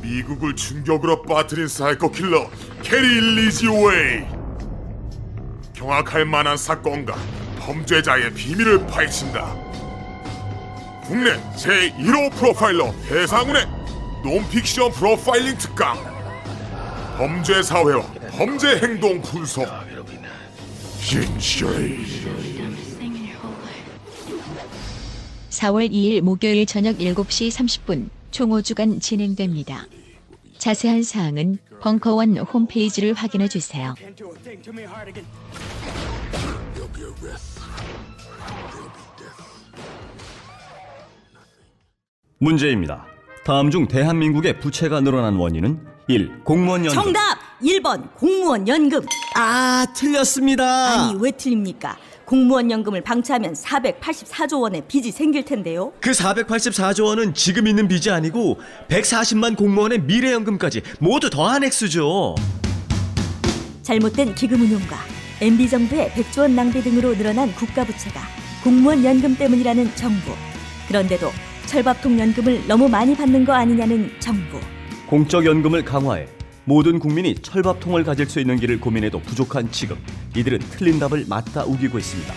미국을 0.00 0.54
충격으로 0.54 1.22
빠뜨린 1.22 1.66
사이코 1.66 2.12
킬러 2.12 2.48
게리 2.84 3.20
리지웨이. 3.34 4.26
경악할 5.72 6.24
만한 6.24 6.56
사건과 6.56 7.16
범죄자의 7.58 8.32
비밀을 8.32 8.86
파헤친다. 8.86 9.52
국내 11.02 11.32
제1호 11.56 12.32
프로파일러 12.36 12.94
배상훈의 13.08 13.66
논픽션 14.22 14.92
프로파일링 14.92 15.58
특강. 15.58 15.98
범죄 17.18 17.60
사회와 17.60 18.02
범죄 18.30 18.78
행동 18.78 19.20
분석 19.20 19.66
4월 25.50 25.90
2일 25.90 26.20
목요일 26.20 26.66
저녁 26.66 26.98
7시 26.98 27.48
30분 27.48 28.10
총 28.30 28.50
5주간 28.50 29.00
진행됩니다. 29.00 29.86
자세한 30.58 31.02
사항은 31.02 31.58
벙커원 31.80 32.36
홈페이지를 32.38 33.14
확인해 33.14 33.48
주세요. 33.48 33.94
문제입니다. 42.38 43.06
다음 43.44 43.70
중 43.70 43.88
대한민국의 43.88 44.60
부채가 44.60 45.00
늘어난 45.00 45.36
원인은 45.36 45.80
1. 46.10 46.42
공무원 46.42 46.84
연금 46.84 47.02
정답! 47.02 47.38
1번 47.62 48.12
공무원 48.14 48.66
연금. 48.66 49.00
아, 49.36 49.86
틀렸습니다. 49.94 50.64
아니, 51.10 51.18
왜 51.20 51.30
틀립니까? 51.30 51.96
공무원 52.24 52.70
연금을 52.70 53.00
방치하면 53.02 53.54
484조 53.54 54.60
원의 54.60 54.84
빚이 54.88 55.10
생길 55.12 55.44
텐데요. 55.44 55.92
그 56.00 56.10
484조 56.10 57.04
원은 57.04 57.34
지금 57.34 57.66
있는 57.66 57.86
빚이 57.88 58.10
아니고 58.10 58.58
140만 58.88 59.56
공무원의 59.56 60.02
미래 60.02 60.32
연금까지 60.32 60.82
모두 61.00 61.28
더한 61.30 61.64
액수죠. 61.64 62.34
잘못된 63.82 64.34
기금 64.34 64.60
운용과 64.62 64.96
MB 65.40 65.68
정부의 65.68 66.10
100조 66.10 66.40
원 66.40 66.54
낭비 66.54 66.82
등으로 66.82 67.16
늘어난 67.16 67.52
국가 67.54 67.84
부채가 67.84 68.20
공무원 68.62 69.04
연금 69.04 69.36
때문이라는 69.36 69.94
정부. 69.96 70.32
그런데도 70.86 71.30
철밥통 71.66 72.18
연금을 72.18 72.66
너무 72.68 72.88
많이 72.88 73.16
받는 73.16 73.44
거 73.44 73.52
아니냐는 73.52 74.12
정부. 74.20 74.60
공적 75.10 75.44
연금을 75.44 75.84
강화해 75.84 76.28
모든 76.64 77.00
국민이 77.00 77.34
철밥통을 77.34 78.04
가질 78.04 78.26
수 78.26 78.38
있는 78.38 78.60
길을 78.60 78.78
고민해도 78.78 79.18
부족한 79.18 79.72
지금 79.72 79.96
이들은 80.36 80.60
틀린 80.70 81.00
답을 81.00 81.24
맞다 81.28 81.64
우기고 81.64 81.98
있습니다. 81.98 82.32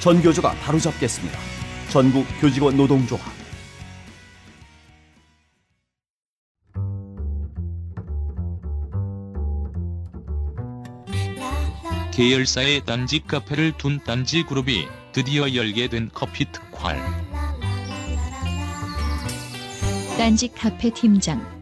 전교조가 0.00 0.54
바로잡겠습니다. 0.54 1.38
전국 1.88 2.26
교직원 2.40 2.76
노동조합 2.76 3.24
계열사의 12.12 12.84
딴지 12.84 13.20
카페를 13.20 13.74
둔 13.78 14.00
딴지 14.04 14.42
그룹이 14.42 14.88
드디어 15.12 15.54
열게 15.54 15.86
된 15.86 16.10
커피 16.12 16.50
특활. 16.50 16.98
딴지 20.18 20.48
카페 20.48 20.90
팀장 20.90 21.55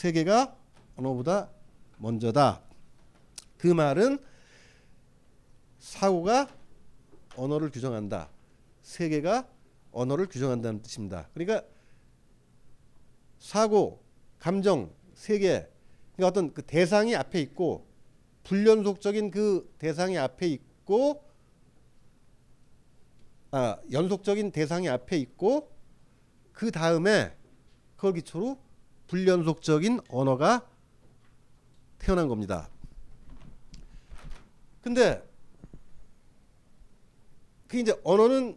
세계가 0.00 0.56
언어보다 0.96 1.50
먼저다. 1.98 2.62
그 3.58 3.66
말은 3.66 4.18
사고가 5.78 6.48
언어를 7.36 7.70
규정한다. 7.70 8.30
세계가 8.80 9.46
언어를 9.92 10.26
규정한다는 10.26 10.80
뜻입니다. 10.80 11.28
그러니까 11.34 11.68
사고, 13.38 14.02
감정, 14.38 14.90
세계, 15.12 15.70
그러니까 16.16 16.28
어떤 16.28 16.54
그 16.54 16.62
대상이 16.62 17.14
앞에 17.14 17.38
있고 17.42 17.86
불연속적인 18.44 19.30
그 19.30 19.70
대상이 19.76 20.16
앞에 20.16 20.46
있고 20.46 21.22
아, 23.50 23.76
연속적인 23.92 24.50
대상이 24.50 24.88
앞에 24.88 25.18
있고 25.18 25.70
그 26.54 26.70
다음에 26.70 27.36
그걸 27.96 28.14
기초로 28.14 28.69
불연속적인 29.10 30.02
언어가 30.08 30.64
태어난 31.98 32.28
겁니다. 32.28 32.68
근데 34.82 35.28
그 37.66 37.76
이제 37.76 38.00
언어는 38.04 38.56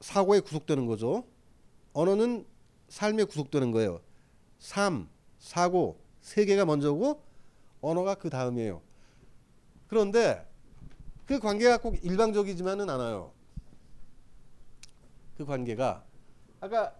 사고에 0.00 0.40
구속되는 0.40 0.84
거죠. 0.84 1.26
언어는 1.94 2.46
삶에 2.88 3.24
구속되는 3.24 3.70
거예요. 3.70 4.02
삶, 4.58 5.08
사고, 5.38 5.98
세계가 6.20 6.66
먼저고 6.66 7.22
언어가 7.80 8.14
그 8.16 8.28
다음이에요. 8.28 8.82
그런데 9.88 10.46
그 11.24 11.38
관계가 11.38 11.78
꼭 11.78 11.96
일방적이지만은 12.04 12.90
않아요. 12.90 13.32
그 15.38 15.46
관계가 15.46 16.04
아까 16.60 16.94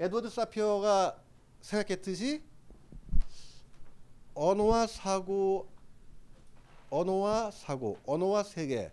에드워드 0.00 0.30
사피어가 0.30 1.22
생각했듯이 1.60 2.42
언어와 4.32 4.86
사고, 4.86 5.70
언어와 6.88 7.50
사고, 7.50 8.00
언어와 8.06 8.42
세계도 8.42 8.92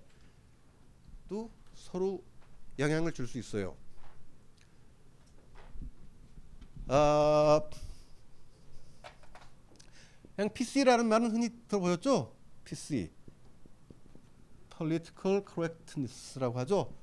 서로 1.76 2.22
영향을 2.78 3.14
줄 3.14 3.26
수 3.26 3.38
있어요. 3.40 3.78
아, 6.90 7.62
그냥 10.36 10.54
PC라는 10.54 11.08
말은 11.08 11.32
흔히 11.32 11.50
들어보셨죠? 11.70 12.36
PC, 12.66 13.14
Political 14.78 15.46
Correctness라고 15.46 16.60
하죠. 16.60 16.94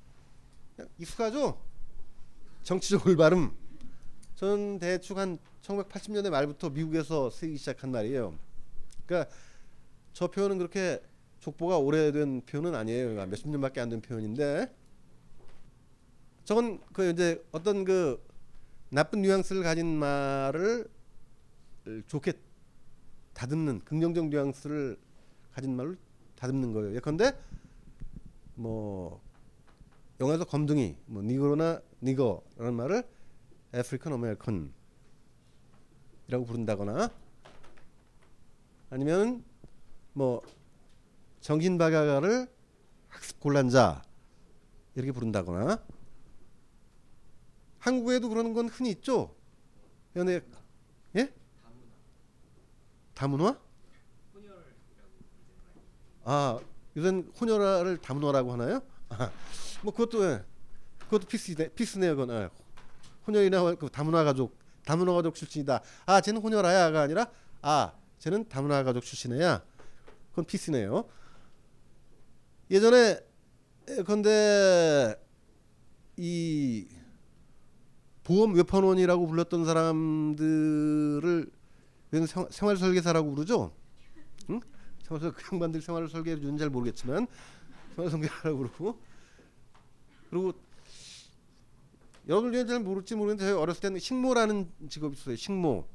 익숙하죠? 0.98 1.58
정치적 2.64 3.06
올바름. 3.06 3.63
저는 4.34 4.78
대충 4.78 5.18
한 5.18 5.38
1980년대 5.62 6.30
말부터 6.30 6.70
미국에서 6.70 7.30
쓰기 7.30 7.56
시작한 7.56 7.90
말이에요. 7.90 8.34
그러니까 9.06 9.32
저 10.12 10.26
표현은 10.28 10.58
그렇게 10.58 11.00
족보가 11.40 11.78
오래된 11.78 12.42
표현은 12.46 12.74
아니에요. 12.74 13.04
그러니까 13.06 13.26
몇십 13.26 13.48
년밖에 13.48 13.80
안 13.80 13.90
된 13.90 14.00
표현인데 14.00 14.74
저건 16.44 16.80
그 16.92 17.10
이제 17.10 17.42
어떤 17.52 17.84
그 17.84 18.22
나쁜 18.90 19.22
뉘앙스를 19.22 19.62
가진 19.62 19.86
말을 19.86 20.88
좋게 22.06 22.32
다듬는 23.32 23.80
긍정적 23.80 24.28
뉘앙스를 24.28 24.98
가진 25.52 25.76
말을 25.76 25.96
다듬는 26.36 26.72
거예요. 26.72 26.94
예컨대 26.96 27.32
뭐 28.54 29.20
영어에서 30.20 30.44
검둥이, 30.44 30.96
뭐 31.06 31.22
니그로나 31.22 31.80
nigger라는 32.02 32.74
말을 32.74 33.13
African 33.80 34.12
American이라고 34.12 34.72
부른다거나 36.46 37.10
아니면 38.90 39.44
뭐 40.12 40.42
정신박약아를 41.40 42.46
학습 43.08 43.40
곤란자 43.40 44.02
이렇게 44.94 45.10
부른다거나 45.10 45.82
한국에도 47.80 48.28
그런 48.28 48.54
건 48.54 48.68
흔히 48.68 48.90
있죠. 48.92 49.34
연애 50.16 50.40
예? 51.16 51.32
다문화? 53.12 53.58
아 56.22 56.58
요새는 56.96 57.32
혼혈아를 57.40 57.98
다문화라고 57.98 58.52
하나요? 58.52 58.80
아, 59.10 59.30
뭐 59.82 59.92
그것도 59.92 60.24
예. 60.24 60.44
그것도 61.00 61.26
피스네 61.26 61.68
피스네요 61.74 62.16
그건 62.16 62.36
예. 62.36 62.63
혼혈이나 63.26 63.74
그 63.76 63.88
다문화 63.90 64.24
가족 64.24 64.58
다문화 64.84 65.12
가족 65.14 65.34
출신이다. 65.34 65.80
아 66.06 66.20
쟤는 66.20 66.40
혼혈아야가 66.42 67.02
아니라 67.02 67.30
아 67.62 67.92
쟤는 68.18 68.48
다문화 68.48 68.82
가족 68.84 69.02
출신이야. 69.02 69.62
그건 70.30 70.44
피스네요. 70.44 71.08
예전에 72.70 73.20
근데 74.06 75.14
이 76.16 76.86
보험 78.24 78.54
외판원이라고 78.54 79.26
불렀던 79.26 79.64
사람들을 79.66 81.50
생활 82.50 82.76
설계사라고 82.76 83.30
부르죠. 83.34 83.72
응? 84.50 84.60
생활 85.02 85.20
설- 85.20 85.32
그 85.32 85.42
양반들 85.52 85.82
생활 85.82 86.08
설계를 86.08 86.40
주는 86.40 86.56
잘 86.56 86.70
모르겠지만 86.70 87.26
생활 87.94 88.10
설계사라고 88.10 88.58
그러고 88.58 88.98
그리고 90.30 90.52
여러분들 92.28 92.66
잘 92.66 92.80
모를지 92.80 93.14
모르는데 93.14 93.44
저희 93.44 93.52
어렸을 93.52 93.80
때는 93.82 94.00
식모라는 94.00 94.70
직업이 94.88 95.16
있어요. 95.16 95.36
식모. 95.36 95.86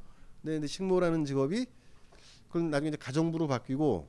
네, 0.42 0.54
근데 0.54 0.68
식모라는 0.68 1.26
직업이 1.26 1.66
그건 2.48 2.70
나중에 2.70 2.90
이제 2.90 2.98
가정부로 2.98 3.48
바뀌고 3.48 4.08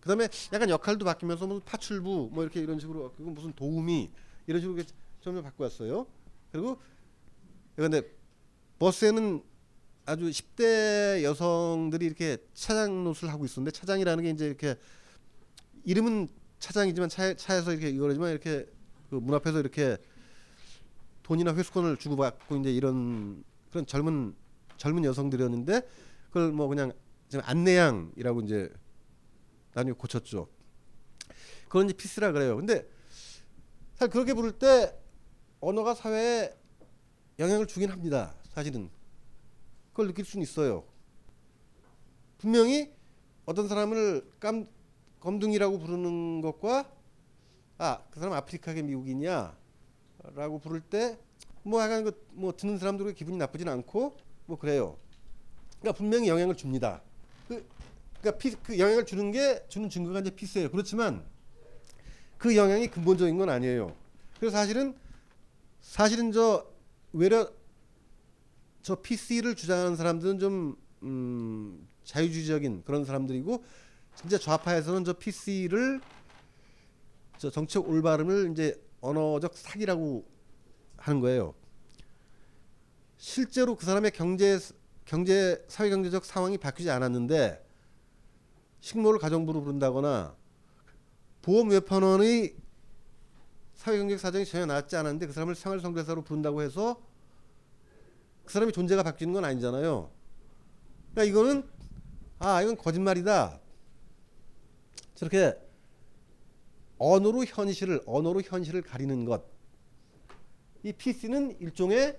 그다음에 0.00 0.28
약간 0.52 0.68
역할도 0.68 1.04
바뀌면서 1.04 1.46
무슨 1.46 1.64
파출부 1.64 2.30
뭐 2.32 2.42
이렇게 2.42 2.60
이런 2.60 2.78
식으로 2.80 3.10
바뀌고 3.10 3.30
무슨 3.30 3.52
도우미 3.52 4.10
이런 4.46 4.60
식으로 4.60 4.82
점점 5.20 5.44
바꿔왔어요. 5.44 6.06
그리고 6.50 6.78
근데 7.76 8.02
버스에는 8.78 9.42
아주 10.04 10.28
10대 10.28 11.22
여성들이 11.22 12.04
이렇게 12.04 12.38
차장 12.54 13.04
노릇을 13.04 13.30
하고 13.30 13.44
있었는데 13.44 13.70
차장이라는 13.70 14.24
게 14.24 14.30
이제 14.30 14.46
이렇게 14.46 14.76
이름은 15.84 16.28
차장이지만 16.58 17.08
차, 17.08 17.34
차에서 17.34 17.72
이렇게 17.72 17.88
이거지만 17.90 18.32
이렇게 18.32 18.66
그 19.12 19.20
문 19.20 19.34
앞에서 19.34 19.60
이렇게 19.60 19.98
돈이나 21.22 21.54
회수권을 21.54 21.96
주고받고 21.96 22.56
이제 22.56 22.72
이런 22.72 23.44
그런 23.70 23.86
젊은 23.86 24.34
젊은 24.76 25.04
여성들이었는데 25.04 25.82
그걸 26.28 26.52
뭐 26.52 26.66
그냥 26.68 26.92
지금 27.28 27.44
안내양이라고 27.46 28.40
이제 28.42 28.72
나중에 29.74 29.94
고쳤죠. 29.94 30.48
그건 31.64 31.86
이제 31.86 31.96
피스라 31.96 32.32
그래요. 32.32 32.56
근데 32.56 32.86
사실 33.94 34.10
그렇게 34.10 34.34
부를 34.34 34.52
때 34.52 34.98
언어가 35.60 35.94
사회에 35.94 36.52
영향을 37.38 37.66
주긴 37.66 37.90
합니다. 37.90 38.34
사실은 38.50 38.90
그걸 39.90 40.08
느낄 40.08 40.24
수는 40.24 40.42
있어요. 40.42 40.84
분명히 42.38 42.92
어떤 43.46 43.68
사람을 43.68 44.30
깜 44.40 44.66
검둥이라고 45.20 45.78
부르는 45.78 46.40
것과 46.40 46.90
아 47.78 48.02
그 48.10 48.20
사람 48.20 48.34
아프리카계 48.34 48.82
미국인이야 48.82 49.56
라고 50.34 50.58
부를 50.58 50.80
때 50.80 51.18
뭐 51.62 51.80
약간 51.80 52.04
그 52.04 52.12
뭐 52.32 52.52
듣는 52.56 52.78
사람들의 52.78 53.14
기분이 53.14 53.36
나쁘진 53.36 53.68
않고 53.68 54.16
뭐 54.46 54.58
그래요. 54.58 54.96
그러니까 55.80 55.96
분명히 55.96 56.28
영향을 56.28 56.56
줍니다. 56.56 57.02
그 57.48 57.64
그러니까 58.20 58.38
피, 58.38 58.54
그 58.62 58.78
영향을 58.78 59.04
주는 59.04 59.30
게 59.30 59.64
주는 59.68 59.88
증거가 59.88 60.20
이제 60.20 60.30
피스예요. 60.30 60.70
그렇지만 60.70 61.24
그 62.38 62.56
영향이 62.56 62.88
근본적인 62.88 63.36
건 63.36 63.48
아니에요. 63.48 63.94
그래서 64.38 64.56
사실은 64.56 64.96
사실은 65.80 66.32
저 66.32 66.66
외려 67.12 67.48
저 68.82 69.00
PC를 69.00 69.54
주장하는 69.54 69.96
사람들은 69.96 70.38
좀 70.38 70.76
음, 71.02 71.86
자유주의적인 72.04 72.82
그런 72.84 73.04
사람들이고 73.04 73.62
진짜 74.16 74.38
좌파에서는 74.38 75.04
저 75.04 75.12
PC를 75.12 76.00
저 77.38 77.50
정책 77.50 77.88
올바름을 77.88 78.50
이제 78.52 78.80
언어적 79.02 79.54
사기라고 79.54 80.24
하는 80.96 81.20
거예요. 81.20 81.54
실제로 83.18 83.76
그 83.76 83.84
사람의 83.84 84.12
경제 84.12 84.58
경제 85.04 85.62
사회 85.68 85.90
경제적 85.90 86.24
상황이 86.24 86.56
바뀌지 86.56 86.90
않았는데 86.90 87.62
식모를 88.80 89.18
가정부로 89.18 89.60
부른다거나 89.62 90.34
보험 91.42 91.70
외판원의 91.70 92.56
사회 93.74 93.98
경제적 93.98 94.20
사정이 94.20 94.44
전혀 94.46 94.64
낫지 94.64 94.96
않았는데 94.96 95.26
그 95.26 95.32
사람을 95.32 95.56
생활 95.56 95.80
성대사로 95.80 96.22
부른다고 96.22 96.62
해서 96.62 97.02
그 98.44 98.52
사람의 98.52 98.72
존재가 98.72 99.02
바뀌는 99.02 99.32
건 99.32 99.44
아니잖아요. 99.44 100.10
그러니까 101.12 101.24
이거는 101.24 101.68
아 102.38 102.62
이건 102.62 102.76
거짓말이다. 102.76 103.60
저렇게 105.14 105.56
언어로 107.02 107.44
현실을 107.44 108.00
언어로 108.06 108.42
현실을 108.42 108.82
가리는 108.82 109.24
것. 109.24 109.44
이 110.84 110.92
PC는 110.92 111.58
일종의 111.60 112.16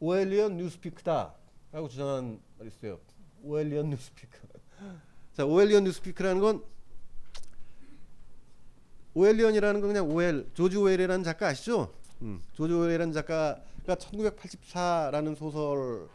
Orwellian 0.00 0.58
Newspeak다라고 0.58 1.88
주장하는 1.88 2.40
말이 2.58 2.68
있어요. 2.68 3.00
Orwellian 3.42 3.88
Newspeak. 3.88 4.38
자, 5.32 5.46
Orwellian 5.46 5.84
Newspeak라는 5.84 6.42
건 6.42 6.64
Orwellian이라는 9.14 9.80
건 9.80 9.88
그냥 9.88 10.10
오웰 10.10 10.50
조지 10.52 10.76
오웰이라는 10.76 11.24
작가 11.24 11.48
아시죠? 11.48 11.94
음, 12.20 12.42
조지 12.52 12.74
오웰이라는 12.74 13.14
작가가 13.14 13.62
1984라는 13.86 15.36
소설을 15.36 16.08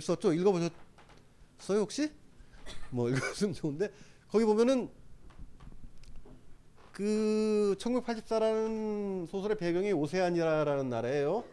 썼죠. 0.00 0.34
읽어보셨어요 0.34 1.80
혹시? 1.80 2.10
뭐 2.90 3.08
읽었으면 3.08 3.54
좋은데 3.54 3.90
거기 4.28 4.44
보면은 4.44 4.90
그 6.94 7.74
1984라는 7.76 9.26
소설의 9.28 9.58
배경이 9.58 9.92
오세아니아라는 9.92 10.88
나라예요. 10.88 11.44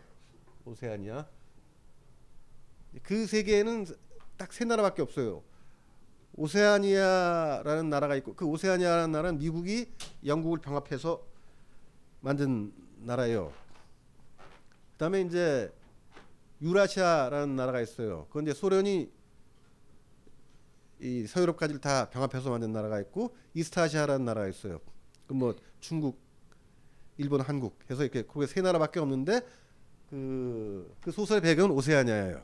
오세아니아. 0.66 1.26
그 3.02 3.26
세계에는 3.26 3.88
딱 4.38 4.54
세 4.54 4.66
나라밖에 4.66 5.02
없어요. 5.02 5.42
오세아니아라는 6.36 7.90
나라가 7.90 8.16
있고 8.18 8.36
그 8.36 8.46
오세아니아라는 8.46 9.12
나라는 9.12 9.40
미국이 9.40 9.92
영국을 10.24 10.60
병합해서 10.60 11.24
만든 12.20 12.72
나라예요. 13.00 13.52
그다음에 14.94 15.22
이제 15.22 15.74
유라시아라는 16.62 17.56
나라가 17.56 17.82
있어요. 17.82 18.28
이제 18.44 18.54
소련이 18.54 19.12
이 21.00 21.26
서유럽까지를 21.26 21.82
다 21.82 22.12
병합해서 22.12 22.52
만든 22.52 22.72
나라가 22.72 23.00
있고 23.02 23.36
이스타시아라는 23.56 24.24
나라가 24.24 24.48
있어요. 24.48 24.80
그뭐 25.32 25.56
중국, 25.80 26.20
일본, 27.18 27.40
한국 27.42 27.80
해서 27.90 28.04
이렇게 28.04 28.24
그게 28.24 28.46
세 28.48 28.62
나라밖에 28.62 29.00
없는데 29.00 29.40
그, 30.10 30.94
그 31.02 31.12
소설의 31.12 31.42
배경은 31.42 31.72
오세아니아예요. 31.72 32.42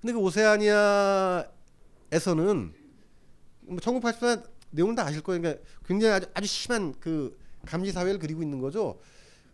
근데 0.00 0.12
그 0.12 0.18
오세아니아에서는 0.18 1.44
뭐 3.60 3.80
1984 3.80 4.42
내용은 4.70 4.94
다 4.96 5.04
아실 5.06 5.22
거예요. 5.22 5.40
그러니까 5.40 5.62
굉장히 5.86 6.14
아주, 6.14 6.26
아주 6.34 6.46
심한 6.48 6.94
그 6.98 7.38
감시 7.64 7.92
사회를 7.92 8.18
그리고 8.18 8.42
있는 8.42 8.60
거죠. 8.60 8.98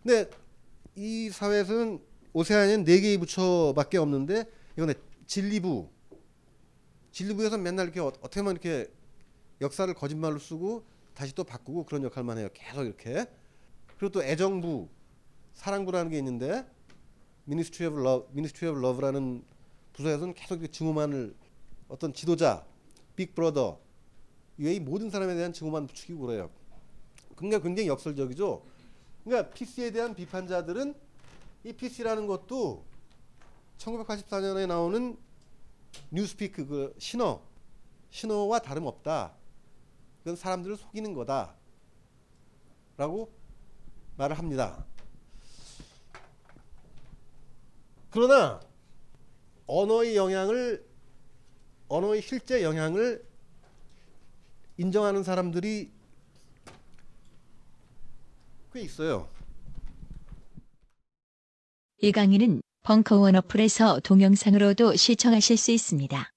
근데 0.01 0.27
이 0.95 1.29
사회에서는 1.29 1.99
오세아니아는 2.33 2.85
네 2.85 3.01
개의 3.01 3.19
부처밖에 3.19 3.97
없는데 3.99 4.49
이건 4.77 4.93
진리부 5.27 5.89
진리부에서 7.11 7.57
맨날 7.59 7.85
이렇게 7.85 7.99
어- 7.99 8.07
어떻게 8.07 8.39
하면 8.39 8.53
이렇게 8.53 8.91
역사를 9.61 9.93
거짓말로 9.93 10.39
쓰고 10.39 10.94
다시 11.15 11.33
또 11.33 11.43
바꾸고 11.43 11.85
그런 11.85 12.03
역할만 12.03 12.37
해요. 12.37 12.49
계속 12.53 12.83
이렇게. 12.83 13.25
그리고 13.97 14.11
또 14.11 14.23
애정부, 14.23 14.89
사랑부라는 15.53 16.11
게 16.11 16.17
있는데 16.17 16.65
Ministry 17.47 17.91
of 17.91 18.01
Love, 18.01 18.27
Ministry 18.31 18.71
of 18.71 18.85
Love라는 18.85 19.43
부서에서는 19.93 20.33
계속 20.33 20.71
증오만을 20.71 21.35
어떤 21.87 22.13
지도자, 22.13 22.65
빅브러더 23.15 23.79
이외의 24.57 24.79
모든 24.81 25.09
사람에 25.09 25.35
대한 25.35 25.53
증오만 25.53 25.87
붙이고 25.87 26.25
그래요. 26.25 26.49
그러니까 27.35 27.59
굉장히 27.59 27.87
역설적이죠. 27.87 28.65
그러니까 29.23 29.49
PC에 29.53 29.91
대한 29.91 30.13
비판자들은 30.15 30.93
이 31.63 31.73
PC라는 31.73 32.27
것도 32.27 32.85
1984년에 33.77 34.67
나오는 34.67 35.17
뉴스피크 36.11 36.65
그 36.65 36.95
신어 36.97 37.41
신어와 38.09 38.59
다름없다. 38.59 39.33
그건 40.25 40.35
사람들을 40.35 40.75
속이는 40.75 41.13
거다. 41.13 41.53
라고 42.97 43.31
말을 44.17 44.35
합니다. 44.39 44.83
그러나 48.09 48.59
언어의 49.67 50.15
영향을 50.15 50.83
언어의 51.89 52.23
실제 52.23 52.63
영향을 52.63 53.23
인정하는 54.77 55.21
사람들이 55.21 55.91
꽤 58.73 58.81
있어요. 58.81 59.29
이 62.01 62.11
강의는 62.11 62.61
벙커원 62.81 63.35
어플에서 63.35 63.99
동영상으로도 63.99 64.95
시청하실 64.95 65.57
수 65.57 65.69
있습니다. 65.69 66.31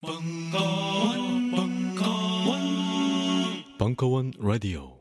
벙커 0.00 0.85
원 4.08 4.32
라디오 4.40 4.95